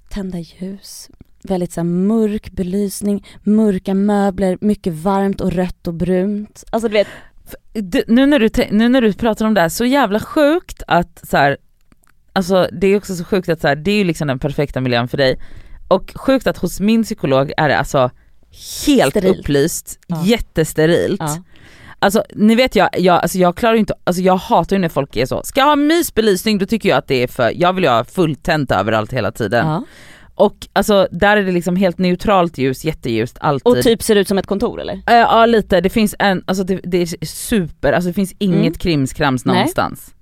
[0.09, 1.11] tända ljus,
[1.43, 6.65] väldigt så här mörk belysning, mörka möbler, mycket varmt och rött och brunt.
[6.71, 7.09] Alltså du vet,
[7.73, 11.21] Du, nu, när du, nu när du pratar om det här, så jävla sjukt att
[11.29, 11.57] så här,
[12.33, 14.81] alltså det är också så sjukt att så här, det är ju liksom den perfekta
[14.81, 15.39] miljön för dig.
[15.89, 18.11] Och sjukt att hos min psykolog är det alltså
[18.87, 19.39] helt Sterilt.
[19.39, 20.23] upplyst, Ja.
[20.25, 21.21] jättesterilt.
[21.21, 21.43] ja.
[22.03, 24.89] Alltså ni vet jag, jag, alltså, jag klarar ju inte, alltså jag hatar ju när
[24.89, 27.73] folk är så, ska jag ha mysbelysning då tycker jag att det är för, jag
[27.73, 29.67] vill ju ha fullt tänt överallt hela tiden.
[29.67, 29.85] ja.
[30.35, 33.67] Och alltså där är det liksom helt neutralt ljus, jätteljust alltid.
[33.79, 34.95] Och typ ser ut som ett kontor eller?
[34.95, 38.61] Eh, ja lite, det finns en, alltså det, det är super, alltså det finns inget
[38.61, 38.75] Mm.
[38.75, 39.55] krimskrams Nej.
[39.55, 40.15] någonstans.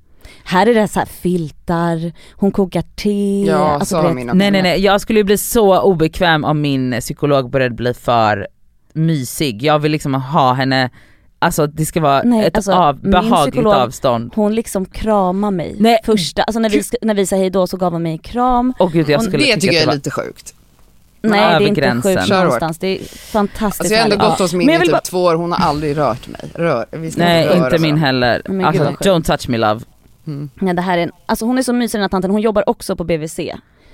[0.45, 3.45] Här är det så här filtar, hon kokar te.
[3.51, 4.37] Ja, alltså, så du har vet, min också.
[4.37, 8.49] Nej nej nej, jag skulle ju bli så obekväm om min psykolog började bli för
[8.93, 9.63] mysig.
[9.63, 10.91] Jag vill liksom ha henne,
[11.43, 14.33] alltså det ska vara Nej, ett alltså, av, behagligt psykolog- avstånd.
[14.35, 15.99] Hon liksom kramar mig Nej.
[16.05, 18.75] första, alltså när vi, när vi sa hej då så gav hon mig en kram.
[18.79, 20.55] Och gud jag skulle Det tycker jag är var- lite sjukt.
[21.23, 22.15] Nej det är inte gränsen.
[22.17, 22.45] sjukt Kör hårt.
[22.45, 24.31] någonstans, det är fantastiskt Alltså jag har ändå härligt.
[24.31, 26.41] gått hos min Men i typ bara- två år, hon har aldrig rört mig.
[26.55, 28.43] Rör, vi ska Nej inte inte min heller.
[28.47, 29.05] Men gud, Alltså sjukt.
[29.07, 29.81] don't touch me love.
[30.27, 30.51] Mm.
[30.55, 32.69] Nej, det här är en, alltså hon är så mysig den här tanten, hon jobbar
[32.69, 33.41] också på BVC.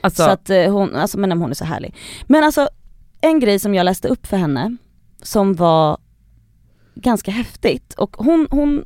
[0.01, 1.95] Alltså, Så att eh, hon, alltså men hon är så härlig.
[2.27, 2.69] Men alltså
[3.21, 4.77] en grej som jag läste upp för henne
[5.23, 5.99] som var
[6.97, 8.85] ganska häftigt och hon, hon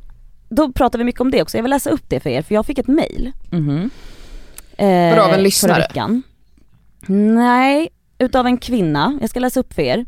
[0.49, 2.55] då pratar vi mycket om det också, jag vill läsa upp det för er för
[2.55, 3.89] jag fick ett mail mhm.
[4.77, 5.79] eh, Vadå, av en lyssnare?
[5.81, 6.23] veckan.
[7.07, 10.05] Nej, utav en kvinna, jag ska läsa upp för er,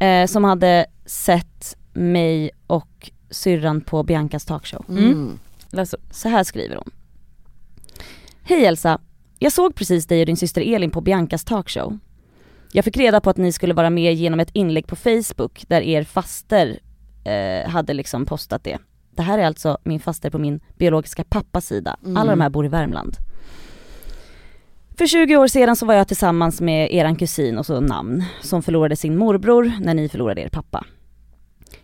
[0.00, 4.84] eh, som hade sett mig och syrran på Biancas talkshow.
[4.88, 5.38] Mm.
[5.70, 6.04] Läs upp.
[6.10, 6.90] Så här skriver hon.
[8.42, 9.00] Hej Elsa,
[9.38, 11.98] jag såg precis dig och din syster Elin på Biancas talkshow.
[12.72, 15.80] Jag fick reda på att ni skulle vara med genom ett inlägg på Facebook där
[15.80, 16.78] er faster
[17.24, 18.78] eh, hade liksom postat det.
[19.10, 21.96] Det här är alltså min faster på min biologiska pappas sida.
[22.04, 22.16] Mm.
[22.16, 23.16] Alla de här bor i Värmland.
[24.98, 28.62] För 20 år sedan så var jag tillsammans med eran kusin och så namn som
[28.62, 30.84] förlorade sin morbror när ni förlorade er pappa.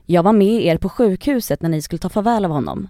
[0.06, 2.88] Jag var med er på sjukhuset när ni skulle ta farväl av honom.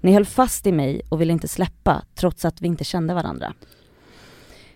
[0.00, 3.54] Ni höll fast i mig och ville inte släppa trots att vi inte kände varandra.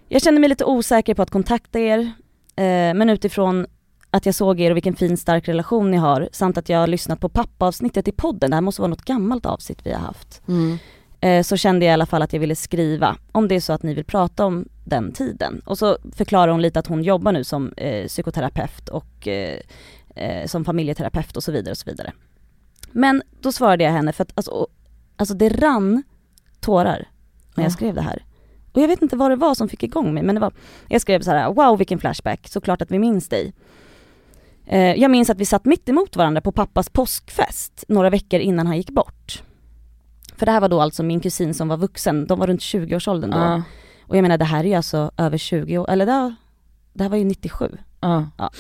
[0.08, 1.98] Jag kände mig lite osäker på att kontakta er,
[2.56, 3.66] eh, men utifrån
[4.10, 6.86] att jag såg er och vilken fin stark relation ni har samt att jag har
[6.86, 10.42] lyssnat på pappaavsnittet i podden, det här måste vara något gammalt avsnitt vi har haft,
[10.48, 10.78] Mm.
[11.20, 13.72] eh, så kände jag i alla fall att jag ville skriva om det är så
[13.72, 15.62] att ni vill prata om den tiden.
[15.64, 19.58] Och så förklarar hon lite att hon jobbar nu som eh, psykoterapeut och eh,
[20.14, 22.12] eh, som familjeterapeut och så vidare och så vidare.
[22.92, 24.66] Men då svarade jag henne för att alltså,
[25.16, 26.02] alltså det rann
[26.60, 27.08] tårar
[27.54, 27.74] när jag Ja.
[27.74, 28.24] skrev det här.
[28.72, 30.52] Och jag vet inte vad det var som fick igång mig men det var,
[30.88, 33.52] jag skrev så här: wow vilken flashback, såklart att vi minns dig.
[34.70, 38.66] Eh, jag minns att vi satt mitt emot varandra på pappas påskfest några veckor innan
[38.66, 39.42] han gick bort.
[40.36, 43.30] För det här var då alltså min kusin som var vuxen, de var runt 20-årsåldern
[43.30, 43.38] då.
[43.38, 43.62] Ja,
[44.06, 46.34] Och jag menar det här är ju alltså över 20 år, eller det,
[46.92, 47.78] det här var ju 97.
[48.38, 48.50] ja.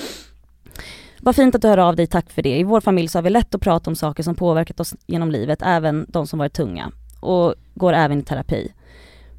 [1.20, 2.58] Vad fint att du hör av dig, tack för det.
[2.58, 5.30] I vår familj så har vi lätt att prata om saker som påverkat oss genom
[5.30, 6.92] livet, även de som varit tunga.
[7.20, 8.72] Och går även i terapi.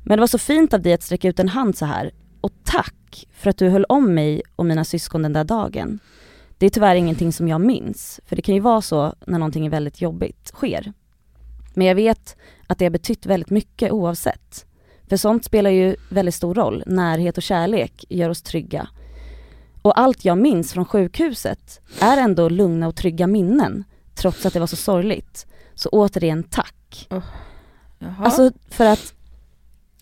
[0.03, 2.11] Men det var så fint av dig att sträcka ut en hand så här.
[2.41, 5.99] Och tack för att du höll om mig och mina syskon den där dagen.
[6.61, 9.65] Det är tyvärr ingenting som jag minns, för det kan ju vara så när någonting
[9.65, 10.93] är väldigt jobbigt sker.
[11.73, 12.35] Men jag vet
[12.67, 14.65] att det har betytt väldigt mycket oavsett.
[15.09, 16.83] För sånt spelar ju väldigt stor roll.
[16.85, 18.87] Närhet och kärlek gör oss trygga.
[19.81, 23.83] Och allt jag minns från sjukhuset är ändå lugna och trygga minnen,
[24.15, 25.47] trots att det var så sorgligt.
[25.75, 27.07] Så återigen tack.
[27.09, 27.23] Jaha.
[28.19, 29.13] Alltså för att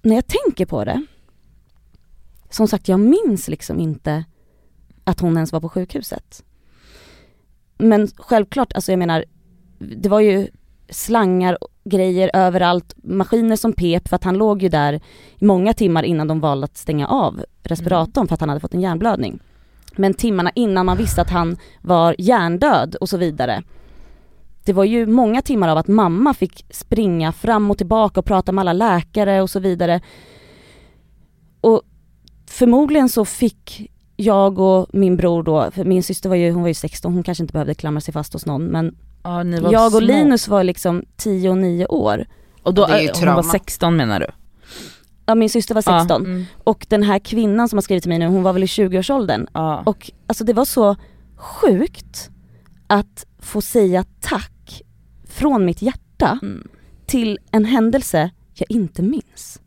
[0.01, 1.05] när jag tänker på det,
[2.49, 4.25] som sagt jag minns liksom inte
[5.03, 6.43] att hon ens var på sjukhuset.
[7.79, 9.25] Men självklart, alltså jag menar,
[9.79, 10.47] det var ju
[10.89, 15.01] slangar och grejer överallt, maskiner som pep för att han låg ju där
[15.39, 18.81] många timmar innan de valde att stänga av respiratorn för att han hade fått en
[18.81, 19.39] hjärnblödning.
[19.95, 23.63] Men timmarna innan man visste att han var hjärndöd och så vidare.
[24.65, 28.51] Det var ju många timmar av att mamma fick springa fram och tillbaka och prata
[28.51, 30.01] med alla läkare och så vidare.
[31.61, 31.81] Och
[32.47, 33.91] förmodligen så fick
[34.21, 37.23] jag och min bror då, för min syster var ju, hon var ju 16, hon
[37.23, 39.99] kanske inte behövde klamra sig fast hos någon men ja, ni var jag och små.
[39.99, 42.25] Linus var liksom 10 och 9 år.
[42.63, 43.43] Och då, Det är ju hon var trauma.
[43.43, 44.27] 16 menar du?
[45.25, 48.09] Ja min syster var 16 Ja, mm, och den här kvinnan som har skrivit till
[48.09, 49.47] mig nu, hon var väl i 20-årsåldern.
[49.53, 49.83] ja.
[49.85, 50.95] Och alltså det var så
[51.35, 52.29] sjukt
[52.87, 54.81] att få säga tack
[55.27, 56.67] från mitt hjärta Mm.
[57.05, 59.61] till en händelse jag inte minns.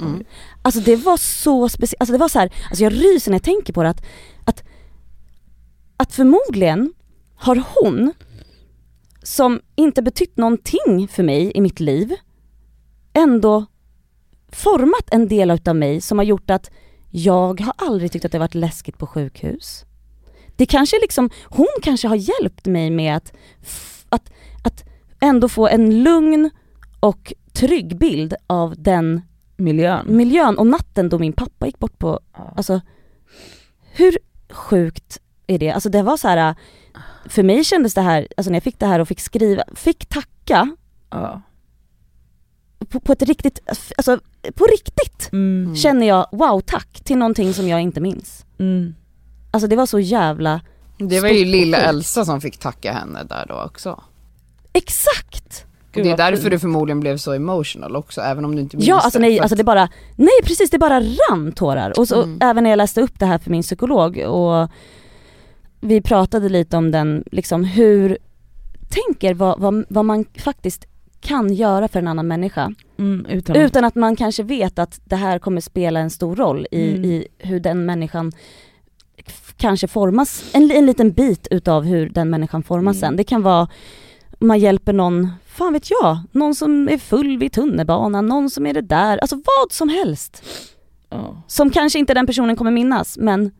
[0.00, 0.24] Mm.
[0.62, 3.42] Alltså det var så speciellt, alltså det var så här, alltså jag ryser när jag
[3.42, 4.04] tänker på det att,
[4.44, 4.62] att,
[5.96, 6.92] att förmodligen
[7.34, 8.12] har hon,
[9.22, 12.14] som inte betytt någonting för mig i mitt liv,
[13.12, 13.66] ändå
[14.52, 16.70] format en del utav mig som har gjort att
[17.10, 19.84] jag har aldrig tyckt att det varit läskigt på sjukhus.
[20.56, 23.32] Det kanske liksom, hon kanske har hjälpt mig med att,
[24.08, 24.32] att,
[24.64, 24.84] att
[25.20, 26.50] ändå få en lugn
[27.00, 29.22] och trygg bild av den
[29.56, 30.16] Miljön.
[30.16, 32.52] miljön och natten då min pappa gick bort på, Ja.
[32.56, 32.80] alltså
[33.92, 34.18] hur
[34.50, 35.70] sjukt är det?
[35.70, 36.54] Alltså det var så här.
[37.26, 40.06] för mig kändes det här, alltså när jag fick det här och fick skriva, fick
[40.06, 40.76] tacka
[41.10, 41.42] Ja.
[42.88, 43.58] på, på ett riktigt,
[43.96, 44.18] alltså
[44.54, 45.76] på riktigt Mm.
[45.76, 48.46] känner jag wow tack till någonting som jag inte minns.
[48.58, 48.94] Mm.
[49.50, 50.60] Alltså det var så jävla,
[50.98, 51.76] Det var ju lilla.
[51.78, 54.02] Elsa som fick tacka henne där då också.
[54.72, 55.66] exakt!
[55.96, 56.50] Och det är därför fint.
[56.50, 59.22] du förmodligen blev så emotional också, även om du inte minns Ja alltså det.
[59.28, 61.98] nej, alltså det bara, nej precis det bara rann tårar.
[61.98, 62.38] Och så Mm.
[62.42, 64.68] även när jag läste upp det här för min psykolog och
[65.80, 68.18] vi pratade lite om den, liksom hur,
[68.88, 70.84] tänker vad, vad, vad man faktiskt
[71.20, 72.74] kan göra för en annan människa.
[72.98, 76.66] Mm, utan, Utan att man kanske vet att det här kommer spela en stor roll
[76.70, 77.04] i, Mm.
[77.04, 78.32] i hur den människan
[79.56, 83.00] kanske formas, en, en liten bit utav hur den människan formas Mm.
[83.00, 83.16] sen.
[83.16, 83.68] Det kan vara,
[84.42, 88.74] man hjälper någon, fan vet jag, någon som är full vid tunnelbanan, någon som är
[88.74, 90.42] det där, alltså vad som helst.
[91.08, 91.42] Ja.
[91.46, 93.50] Som kanske inte den personen kommer minnas, men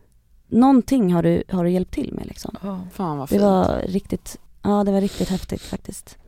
[0.49, 2.57] någonting har du, har du hjälpt till med liksom.
[2.63, 2.81] Ja.
[2.93, 3.43] Fan vad Det fint.
[3.43, 6.19] var riktigt, ja det var riktigt häftigt faktiskt.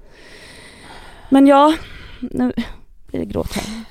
[1.29, 1.75] Men ja,
[2.21, 2.53] nu
[3.07, 3.85] blir det gråt här.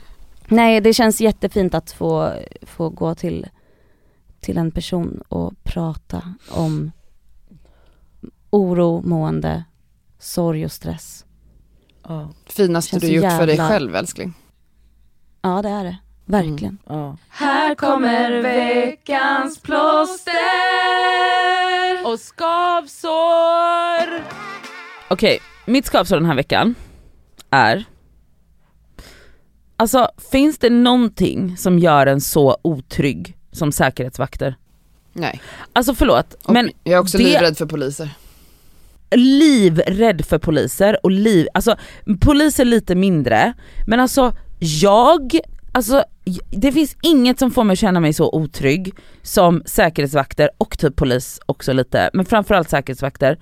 [0.47, 3.47] Nej det känns jättefint att få, få gå till,
[4.39, 6.91] till en person och prata om
[8.49, 9.63] oro, mående,
[10.23, 11.25] sorg och stress.
[12.07, 12.29] Ja.
[12.45, 14.33] Finaste Känns du gjort för dig jävla- själv älskling.
[15.41, 16.77] Ja det är det, verkligen.
[16.87, 17.17] Ja.
[17.29, 20.33] Här kommer veckans plåster
[22.05, 24.23] och skavsår.
[25.09, 26.75] Okej, mitt skavsår den här veckan
[27.49, 27.85] är
[29.77, 34.55] Alltså finns det någonting som gör en så otrygg som säkerhetsvakter?
[35.13, 35.41] Nej.
[35.73, 38.09] Alltså förlåt, Och men jag är också det- livrädd för poliser
[39.15, 41.75] livrädd för poliser och liv, alltså
[42.19, 43.53] poliser lite mindre,
[43.87, 45.39] men alltså jag,
[45.71, 46.03] alltså
[46.51, 50.95] det finns inget som får mig att känna mig så otrygg som säkerhetsvakter och typ
[50.95, 53.39] polis också lite, men framförallt säkerhetsvakter.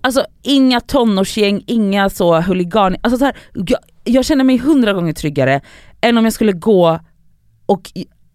[0.00, 5.12] Alltså inga tonårsgäng, inga så huligan, alltså så här, jag, jag känner mig hundra gånger
[5.12, 5.60] tryggare
[6.00, 7.00] än om jag skulle gå
[7.66, 7.90] och,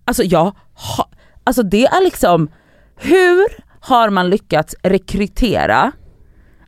[0.06, 1.10] alltså jag, ha,
[1.44, 2.50] alltså det är liksom,
[2.96, 5.92] hur har man lyckats rekrytera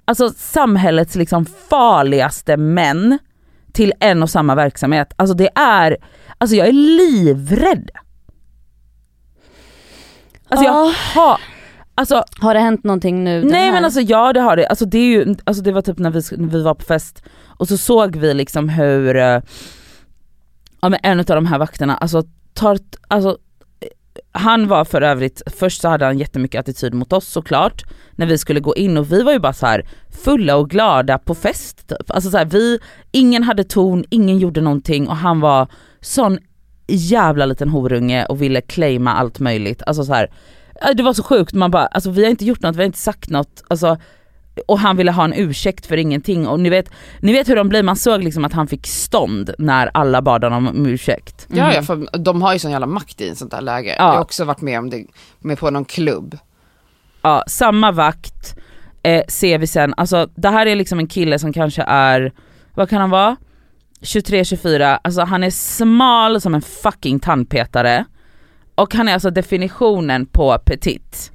[0.06, 3.20] alltså samhällets liksom farligaste män
[3.74, 5.14] till en och samma verksamhet.
[5.16, 5.98] Alltså det är,
[6.38, 7.90] alltså jag är livrädd.
[10.50, 10.94] Alltså jag Ja.
[11.16, 11.40] har,
[11.96, 13.44] Alltså Har det hänt någonting nu?
[13.44, 14.68] Nej men alltså ja det har det.
[14.68, 17.24] Alltså det, är ju, alltså det var typ när vi, när vi var på fest
[17.46, 19.42] och så såg vi liksom hur eh,
[20.82, 22.24] ja, men en av de här vakterna, alltså,
[22.54, 22.78] tar,
[23.08, 23.38] alltså
[24.32, 27.84] han var för övrigt, först så hade han jättemycket attityd mot oss såklart
[28.16, 29.86] när vi skulle gå in och vi var ju bara så här
[30.24, 32.12] fulla och glada på fest typ.
[32.12, 32.80] Alltså så här, vi,
[33.12, 35.68] ingen hade ton, ingen gjorde någonting och han var
[36.02, 36.40] sån
[36.88, 39.84] jävla liten horunge och ville claima allt möjligt.
[39.86, 40.32] Alltså så här,
[40.82, 42.86] äh, det var så sjukt, man bara, alltså vi har inte gjort något, vi har
[42.86, 43.98] inte sagt något, alltså,
[44.68, 47.70] och han ville ha en ursäkt för ingenting och ni vet, ni vet hur de
[47.70, 51.48] blir, man såg liksom att han fick stånd när alla bad honom om ursäkt.
[51.50, 53.96] Ja, ja, för de har ju sån jävla makt i en sånt där läge.
[53.98, 54.06] Ja.
[54.06, 55.06] Jag har också varit med om det,
[55.40, 56.38] med på någon klubb.
[57.22, 58.56] Ja, samma vakt
[59.04, 62.32] eh, ser vi sen, alltså det här är liksom en kille som kanske är,
[62.74, 63.36] vad kan han vara?
[64.02, 68.06] 23-24, alltså han är smal som en fucking tandpetare
[68.76, 71.32] och han är alltså definitionen på petit.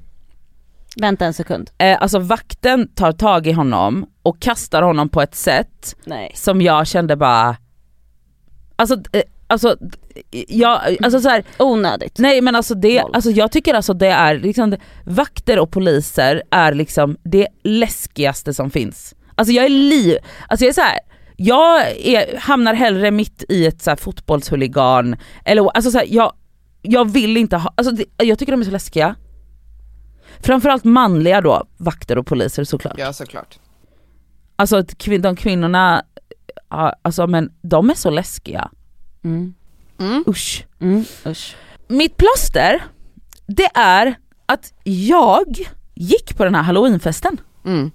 [1.01, 1.69] Vänta en sekund.
[1.77, 6.31] Eh, alltså vakten tar tag i honom och kastar honom på ett sätt Nej.
[6.35, 7.57] som jag kände bara,
[8.75, 9.75] alltså, eh, alltså,
[10.47, 12.19] jag, alltså så här, Onödigt.
[12.19, 14.75] nej men alltså det, alltså jag tycker alltså det är liksom,
[15.05, 19.15] vakter och poliser är liksom det läskigaste som finns.
[19.35, 20.17] Alltså jag är liv,
[20.47, 20.99] alltså jag är så här,
[21.35, 26.33] jag är, hamnar hellre mitt i ett så här fotbollshuligan, eller alltså så här, jag,
[26.81, 29.15] jag vill inte ha, alltså det, jag tycker de är så läskiga.
[30.39, 32.93] Framförallt manliga då, vakter och poliser såklart.
[32.97, 33.59] Ja, såklart.
[34.55, 36.03] Alltså att kvin- de kvinnorna,
[37.01, 38.71] alltså men de är så läskiga.
[39.23, 39.53] Mm.
[39.99, 40.23] Mm.
[40.27, 40.65] Usch.
[40.79, 41.05] Mm.
[41.25, 41.55] Usch.
[41.87, 42.83] Mitt plåster,
[43.47, 44.15] det är
[44.45, 45.57] att jag
[45.95, 47.37] gick på den här halloweenfesten.
[47.65, 47.91] Mm.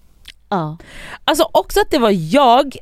[0.49, 0.77] Ja.
[1.25, 2.77] Alltså också att det var jag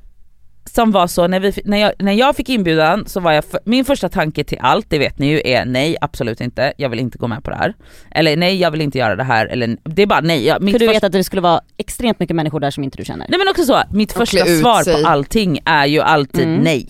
[0.74, 3.60] som var så, när, vi, när, jag, när jag fick inbjudan så var jag, för,
[3.64, 6.98] min första tanke till allt, det vet ni ju, är nej absolut inte, jag vill
[7.00, 7.74] inte gå med på det här.
[8.10, 10.46] Eller nej jag vill inte göra det här, eller det är bara nej.
[10.46, 13.04] Jag, För du vet att det skulle vara extremt mycket människor där som inte du
[13.04, 13.26] känner.
[13.28, 15.02] Nej men också så, mitt Och första klä ut svar sig.
[15.02, 16.60] på allting är ju alltid Mm.
[16.60, 16.88] nej.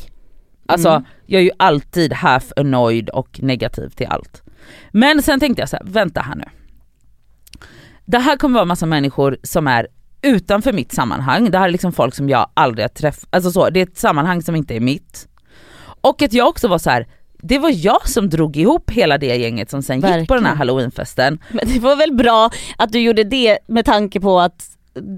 [0.66, 1.04] Alltså Mm.
[1.26, 4.42] jag är ju alltid half annoyed och negativ till allt.
[4.92, 6.44] Men sen tänkte jag så här, vänta här nu.
[8.04, 9.86] Det här kommer vara massa människor som är
[10.22, 13.70] utanför mitt sammanhang, det här är liksom folk som jag aldrig har träffat, alltså så,
[13.70, 15.26] det är ett sammanhang som inte är mitt.
[16.00, 17.06] Och att jag också var så här.
[17.42, 20.26] det var jag som drog ihop hela det gänget som sen gick på den här
[20.34, 20.56] Verkligen.
[20.58, 21.38] halloweenfesten.
[21.50, 24.66] Men det var väl bra att du gjorde det med tanke på att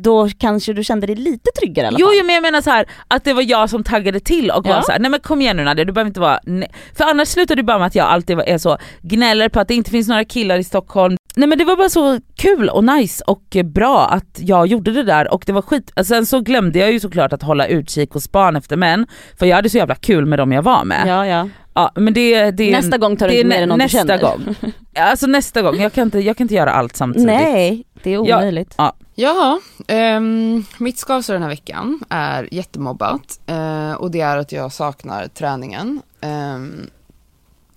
[0.02, 2.14] då kanske du kände dig lite tryggare i alla Jo, fall.
[2.18, 4.74] jo men jag menar så här att det var jag som taggade till och Ja.
[4.74, 6.70] var så här, nej men kom igen nu Nadia, du behöver inte vara, nej.
[6.94, 9.74] för annars slutar det bara med att jag alltid är så, gnäller på att det
[9.74, 11.16] inte finns några killar i Stockholm.
[11.36, 15.02] Nej men det var bara så kul och nice och bra att jag gjorde det
[15.02, 18.14] där och det var skit, alltså, sen så glömde jag ju såklart att hålla utkik
[18.14, 19.06] och span efter män,
[19.38, 21.06] för jag hade så jävla kul med dem jag var med.
[21.06, 21.48] Ja, ja.
[21.74, 23.98] Ja, men det, det är Nästa gång tar du inte med dig någon du nästa
[23.98, 24.18] känner.
[24.20, 24.54] gång.
[24.96, 27.26] Alltså nästa gång, jag kan inte, jag kan inte göra allt samtidigt.
[27.26, 28.36] Nej, det är Ja.
[28.38, 28.74] omöjligt.
[29.14, 34.72] Ja, ehm, mitt skavsår den här veckan är jättemobbat eh, och det är att jag
[34.72, 36.00] saknar träningen.
[36.20, 36.90] Ehm,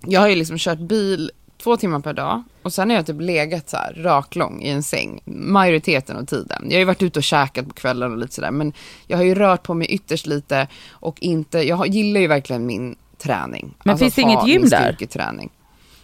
[0.06, 1.30] jag har ju liksom kört bil
[1.66, 4.82] två timmar per dag och sen har jag typ legat så här raklång i en
[4.82, 6.62] säng majoriteten av tiden.
[6.64, 8.72] Jag har ju varit ute och käkat på kvällen och lite sådär men
[9.06, 12.96] jag har ju rört på mig ytterst lite och inte, jag gillar ju verkligen min
[13.18, 13.74] träning.
[13.84, 14.96] Men finns det inget gym där?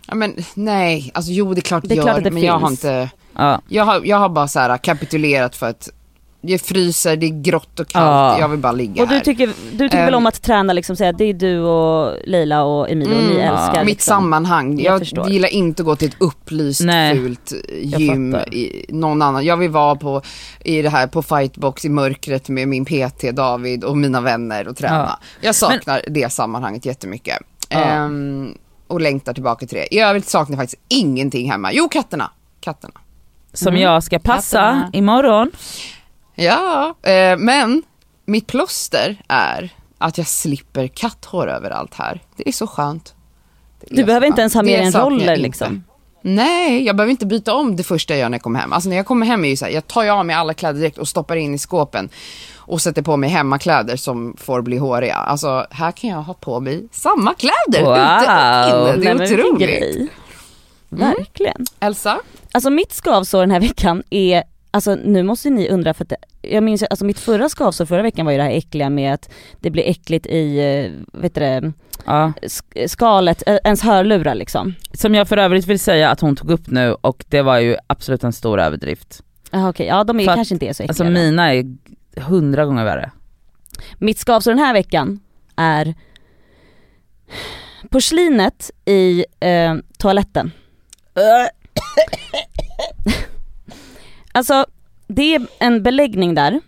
[0.06, 2.58] Ja men nej, alltså jo det är klart Det är gör, klart det men jag
[2.58, 2.84] har finns.
[2.84, 3.60] inte Ja.
[3.68, 5.88] jag har, jag har bara så här kapitulerat för att
[6.42, 8.38] det fryser, det är grått och kallt, Ja.
[8.40, 9.20] jag vill bara ligga Och du här.
[9.22, 10.04] tycker, du tycker Ehm.
[10.04, 13.34] väl om att träna liksom, säga det är du och Leila och Emilia och ni
[13.34, 14.10] Mm, älskar Mitt liksom.
[14.14, 14.80] sammanhang.
[14.80, 19.44] Jag Jag, gillar inte att gå till ett upplyst Nej, fult gym i någon annan.
[19.44, 20.22] Jag vill vara på,
[20.64, 24.76] i det här, på fightbox i mörkret med min PT David och mina vänner och
[24.76, 24.96] träna.
[25.20, 25.26] Ja.
[25.40, 27.38] Jag saknar det sammanhanget jättemycket.
[27.68, 27.78] Ja.
[27.78, 28.54] Ehm,
[28.86, 29.94] och längtar tillbaka till det.
[29.94, 31.72] I övrigt saknar jag faktiskt ingenting hemma.
[31.72, 32.30] Jo, katterna.
[32.60, 32.94] Katterna.
[33.54, 33.80] Som Mm.
[33.82, 34.90] jag ska passa Katterna.
[34.92, 35.50] imorgon.
[36.44, 37.82] Ja, eh, men
[38.24, 42.20] mitt plåster är att jag slipper katthår överallt här.
[42.36, 43.14] Det är så skönt.
[43.90, 44.38] Är Du så behöver inte skönt.
[44.38, 45.36] ens ha med en roller inte.
[45.36, 45.84] liksom.
[46.24, 48.72] Nej, jag behöver inte byta om det första jag gör när jag kommer hem.
[48.72, 50.54] Alltså när jag kommer hem är ju så här, jag tar ju av mig alla
[50.54, 52.08] kläder direkt och stoppar in i skåpen
[52.56, 55.14] och sätter på mig hemmakläder som får bli håriga.
[55.14, 57.92] Alltså här kan jag ha på mig samma kläder Wow.
[57.96, 58.96] ute och inne.
[58.96, 59.68] Det Nej, är vilken otroligt.
[59.68, 60.08] grej.
[60.88, 61.66] Verkligen.
[61.80, 62.18] Elsa?
[62.52, 64.42] Alltså mitt skavsår den här veckan är,
[64.72, 66.12] alltså nu måste ni undra för att
[66.42, 69.30] jag minns alltså mitt förra skavsår förra veckan var ju det här äckliga med att
[69.60, 71.72] det blir äckligt i, eh, vet du det,
[72.06, 72.32] Ja.
[72.42, 74.74] sk- skalet, eh, ens hörlurar liksom.
[74.94, 77.76] Som jag för övrigt vill säga att hon tog upp nu och det var ju
[77.86, 79.22] absolut en stor överdrift.
[79.50, 80.90] Jaha okej, ja de är, För att- kanske inte är så äckliga.
[80.90, 81.76] Alltså mina är
[82.20, 83.10] hundra gånger värre.
[83.98, 85.20] Mitt skavsår den här veckan
[85.56, 85.94] är
[87.90, 90.52] porslinet i eh, toaletten.
[94.32, 94.66] Alltså
[95.06, 96.60] det är en beläggning där.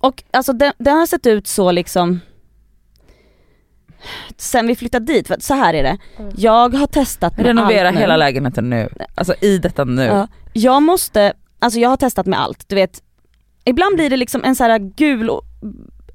[0.00, 2.20] Och alltså den, den har sett ut så liksom
[4.36, 5.98] sen vi flyttade dit, för så här är det.
[6.36, 8.00] Jag har testat med Renovera allt nu.
[8.00, 8.88] hela lägenheten nu.
[9.14, 10.02] Alltså i detta nu.
[10.04, 10.28] Ja.
[10.52, 13.02] Jag måste, alltså jag har testat med allt, du vet.
[13.64, 15.42] Ibland blir det liksom en så här gul och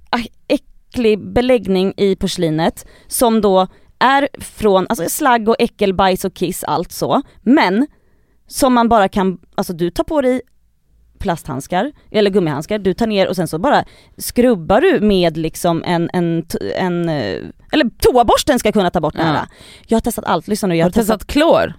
[0.09, 3.67] ah, äcklig beläggning i porslinet som då
[3.99, 7.21] är från, alltså slagg och äckel, bajs och kiss, allt så.
[7.41, 7.87] Men
[8.51, 10.41] som man bara kan, alltså du tar på dig
[11.19, 13.85] plasthandskar, eller gummihandskar, du tar ner och sen så bara
[14.17, 16.45] skrubbar du med liksom en, en,
[16.75, 17.37] en eh,
[17.71, 19.33] eller toaborsten ska kunna ta bort det här.
[19.33, 19.47] Ja.
[19.87, 21.73] Jag har testat allt, lyssna nu, jag Har du testat klor?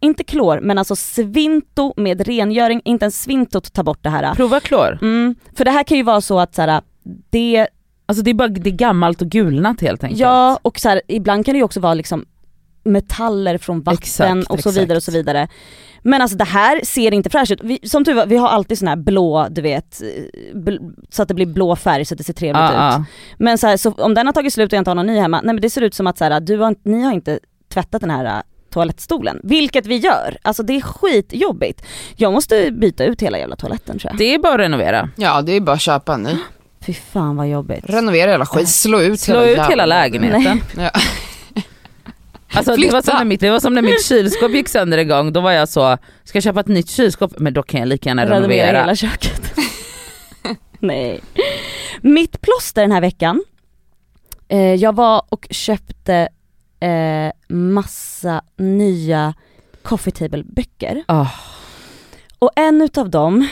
[0.00, 4.34] inte klor, men alltså svinto med rengöring, inte ens svintot tar bort det här.
[4.34, 4.98] Prova klor.
[5.02, 6.82] Mm, för det här kan ju vara så att så här,
[7.30, 7.68] det,
[8.06, 10.20] Alltså det är bara det är gammalt och gulnat helt enkelt.
[10.20, 12.24] ja och så här, ibland kan det ju också vara liksom
[12.84, 14.76] metaller från vatten Exakt, och så exakt.
[14.76, 15.48] vidare och så vidare.
[16.02, 17.60] Men alltså det här ser inte fräscht ut.
[17.62, 20.06] Vi, som tur var, vi har alltid sån här blå, du vet, eh,
[20.56, 22.70] bl- så att det blir blå färg så att det ser trevligt ut.
[22.76, 23.04] Ja, ja.
[23.38, 25.18] Men så, här, så om den har tagit slut och jag inte har någon ny
[25.18, 27.38] hemma, nej men det ser ut som att så här, du har, ni har inte
[27.72, 29.40] tvättat den här äh, toalettstolen.
[29.44, 30.38] Vilket vi gör.
[30.42, 31.82] Alltså det är skitjobbigt.
[32.16, 34.18] Jag måste byta ut hela jävla toaletten tror jag.
[34.18, 35.08] Det är bara att renovera.
[35.16, 36.36] Ja det är bara att köpa en ny.
[36.86, 37.84] Fy fan vad jobbigt.
[37.84, 40.60] Renovera hela skit, slå ut Slå hela ut hela lägenheten.
[40.76, 40.90] Ja.
[42.54, 45.08] Alltså, det, var som när mitt, det var som när mitt kylskåp gick sönder en
[45.08, 47.32] gång, då var jag så, ska jag köpa ett nytt kylskåp?
[47.38, 48.80] Men då kan jag lika gärna Renovera renovera.
[48.80, 49.52] hela köket.
[50.78, 51.20] nej.
[52.00, 53.44] Mitt plåster den här veckan,
[54.48, 56.28] eh, jag var och köpte
[56.80, 59.34] eh, massa nya
[59.82, 61.04] coffee table böcker.
[61.06, 61.26] Ah.
[62.38, 63.48] Och en utav dem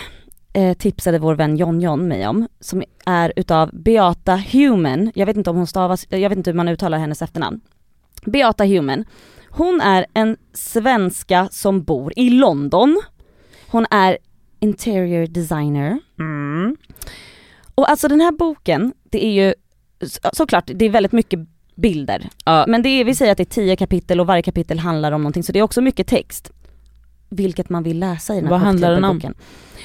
[0.53, 5.37] eh, tipsade vår vän John John mig om, som är utav Beata Human, jag vet
[5.37, 7.61] inte om hon stavas, jag vet inte hur man uttalar hennes efternamn.
[8.25, 9.05] Beata Human.
[9.51, 13.01] Hon är en svenska som bor i London.
[13.71, 14.19] Hon är
[14.61, 15.99] interior designer.
[17.75, 19.55] Och alltså den här boken, det är ju
[20.07, 21.41] så- såklart, det är väldigt mycket
[21.75, 22.29] bilder.
[22.45, 22.65] Ja.
[22.69, 25.23] Men det är, vi säger att det är tio kapitel och varje kapitel handlar om
[25.23, 26.51] någonting så det är också mycket text.
[27.31, 29.17] Vilket man vill läsa i den här Vad handlar den om?
[29.17, 29.35] boken.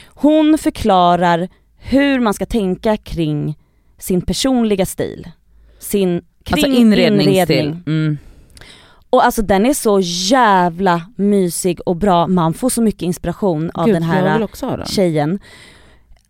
[0.07, 3.57] Hon förklarar hur man ska tänka kring
[3.97, 5.29] sin personliga stil.
[5.79, 7.35] Sin, Alltså inredningsstil.
[7.59, 7.83] inredning.
[7.87, 8.17] Mm.
[9.09, 13.85] Och alltså den är så jävla mysig och bra, man får så mycket inspiration av
[13.85, 14.39] Gud, den här
[14.77, 14.85] den.
[14.85, 15.39] tjejen.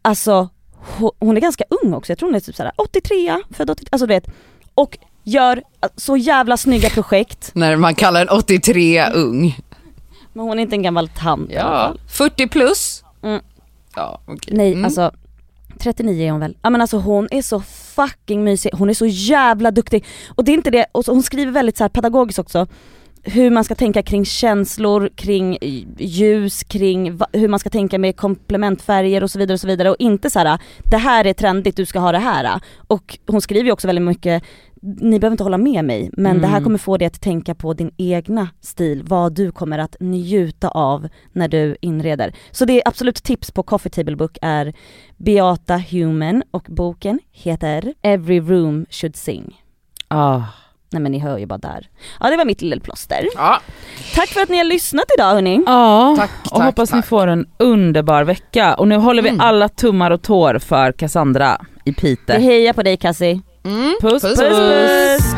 [0.01, 0.49] Alltså
[0.97, 3.87] ho- hon är ganska ung också, jag tror hon är typ såhär 83, född 83,
[3.91, 4.27] alltså du vet.
[4.75, 5.61] Och gör
[5.95, 7.51] så jävla snygga projekt.
[7.53, 9.59] När man kallar en 83 ung.
[10.33, 11.99] Men hon är inte en gammal tant Ja, fall.
[12.07, 13.03] 40 plus.
[13.23, 13.41] Mm.
[13.95, 14.53] Ja, okej.
[14.57, 14.85] Nej Mm.
[14.85, 15.11] alltså
[15.79, 16.57] 39 är hon väl.
[16.61, 17.61] Ja men alltså hon är så
[17.95, 20.05] fucking mysig, hon är så jävla duktig.
[20.27, 22.67] Och det är inte det, och så, hon skriver väldigt så här pedagogiskt också.
[23.23, 25.57] Hur man ska tänka kring känslor, kring
[25.97, 29.89] ljus, kring hur man ska tänka med komplementfärger och så vidare och så vidare.
[29.89, 32.59] Och inte så här: det här är trendigt, du ska ha det här.
[32.87, 34.43] Och hon skriver ju också väldigt mycket,
[35.01, 36.63] ni behöver inte hålla med mig, men det här Mm.
[36.63, 41.07] kommer få dig att tänka på din egna stil, vad du kommer att njuta av
[41.31, 42.33] när du inreder.
[42.51, 44.73] Så det är absolut tips på Coffee Table Book är
[45.17, 49.61] Beata Human och boken heter Every Room Should Sing.
[50.07, 50.41] Ah.
[50.89, 51.89] Nej men ni hör ju bara där.
[52.19, 53.27] Ja det var mitt lilla plåster.
[53.35, 53.59] Ja,
[54.15, 55.63] Tack för att ni har lyssnat idag hörni.
[55.65, 57.05] Ja, tack, och tack, hoppas ni tack.
[57.09, 58.73] får en underbar vecka.
[58.75, 59.41] Och nu håller vi Mm.
[59.41, 62.33] alla tummar och tår för Cassandra i Vi Pite.
[62.33, 63.41] hejar på dig Cassie.
[63.65, 63.95] Mm.
[63.99, 64.37] Puss, Puss, puss.
[64.37, 65.35] puss.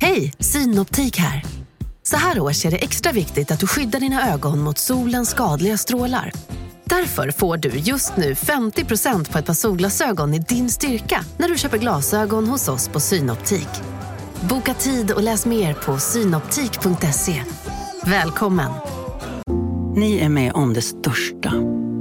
[0.00, 1.65] Hej, Synoptik här.
[2.10, 5.76] Så här års är det extra viktigt att du skyddar dina ögon mot solens skadliga
[5.76, 6.32] strålar.
[6.84, 11.58] Därför får du just nu 50% på ett par solglasögon i din styrka när du
[11.58, 13.68] köper glasögon hos oss på Synoptik.
[14.48, 17.42] Boka tid och läs mer på synoptik.se.
[18.04, 18.70] Välkommen!
[19.96, 21.52] Ni är med om det största.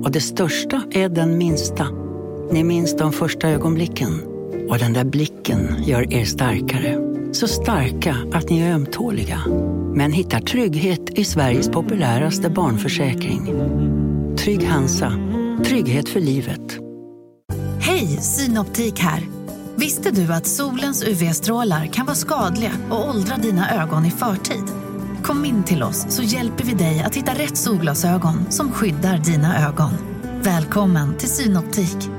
[0.04, 1.88] Och det största är den minsta.
[2.52, 4.22] Ni minns de första ögonblicken.
[4.70, 7.05] Och den där blicken gör er starkare.
[7.36, 9.40] Så starka att ni är ömtåliga.
[9.96, 13.54] Men hittar trygghet i Sveriges populäraste barnförsäkring.
[14.38, 15.12] Trygg Hansa.
[15.66, 16.78] Trygghet för livet.
[17.80, 19.24] Hej, Synoptik här.
[19.76, 24.64] Visste du att solens UV-strålar kan vara skadliga och åldra dina ögon i förtid?
[25.24, 29.68] Kom in till oss så hjälper vi dig att hitta rätt solglasögon som skyddar dina
[29.68, 29.92] ögon.
[30.44, 32.15] Välkommen till Synoptik.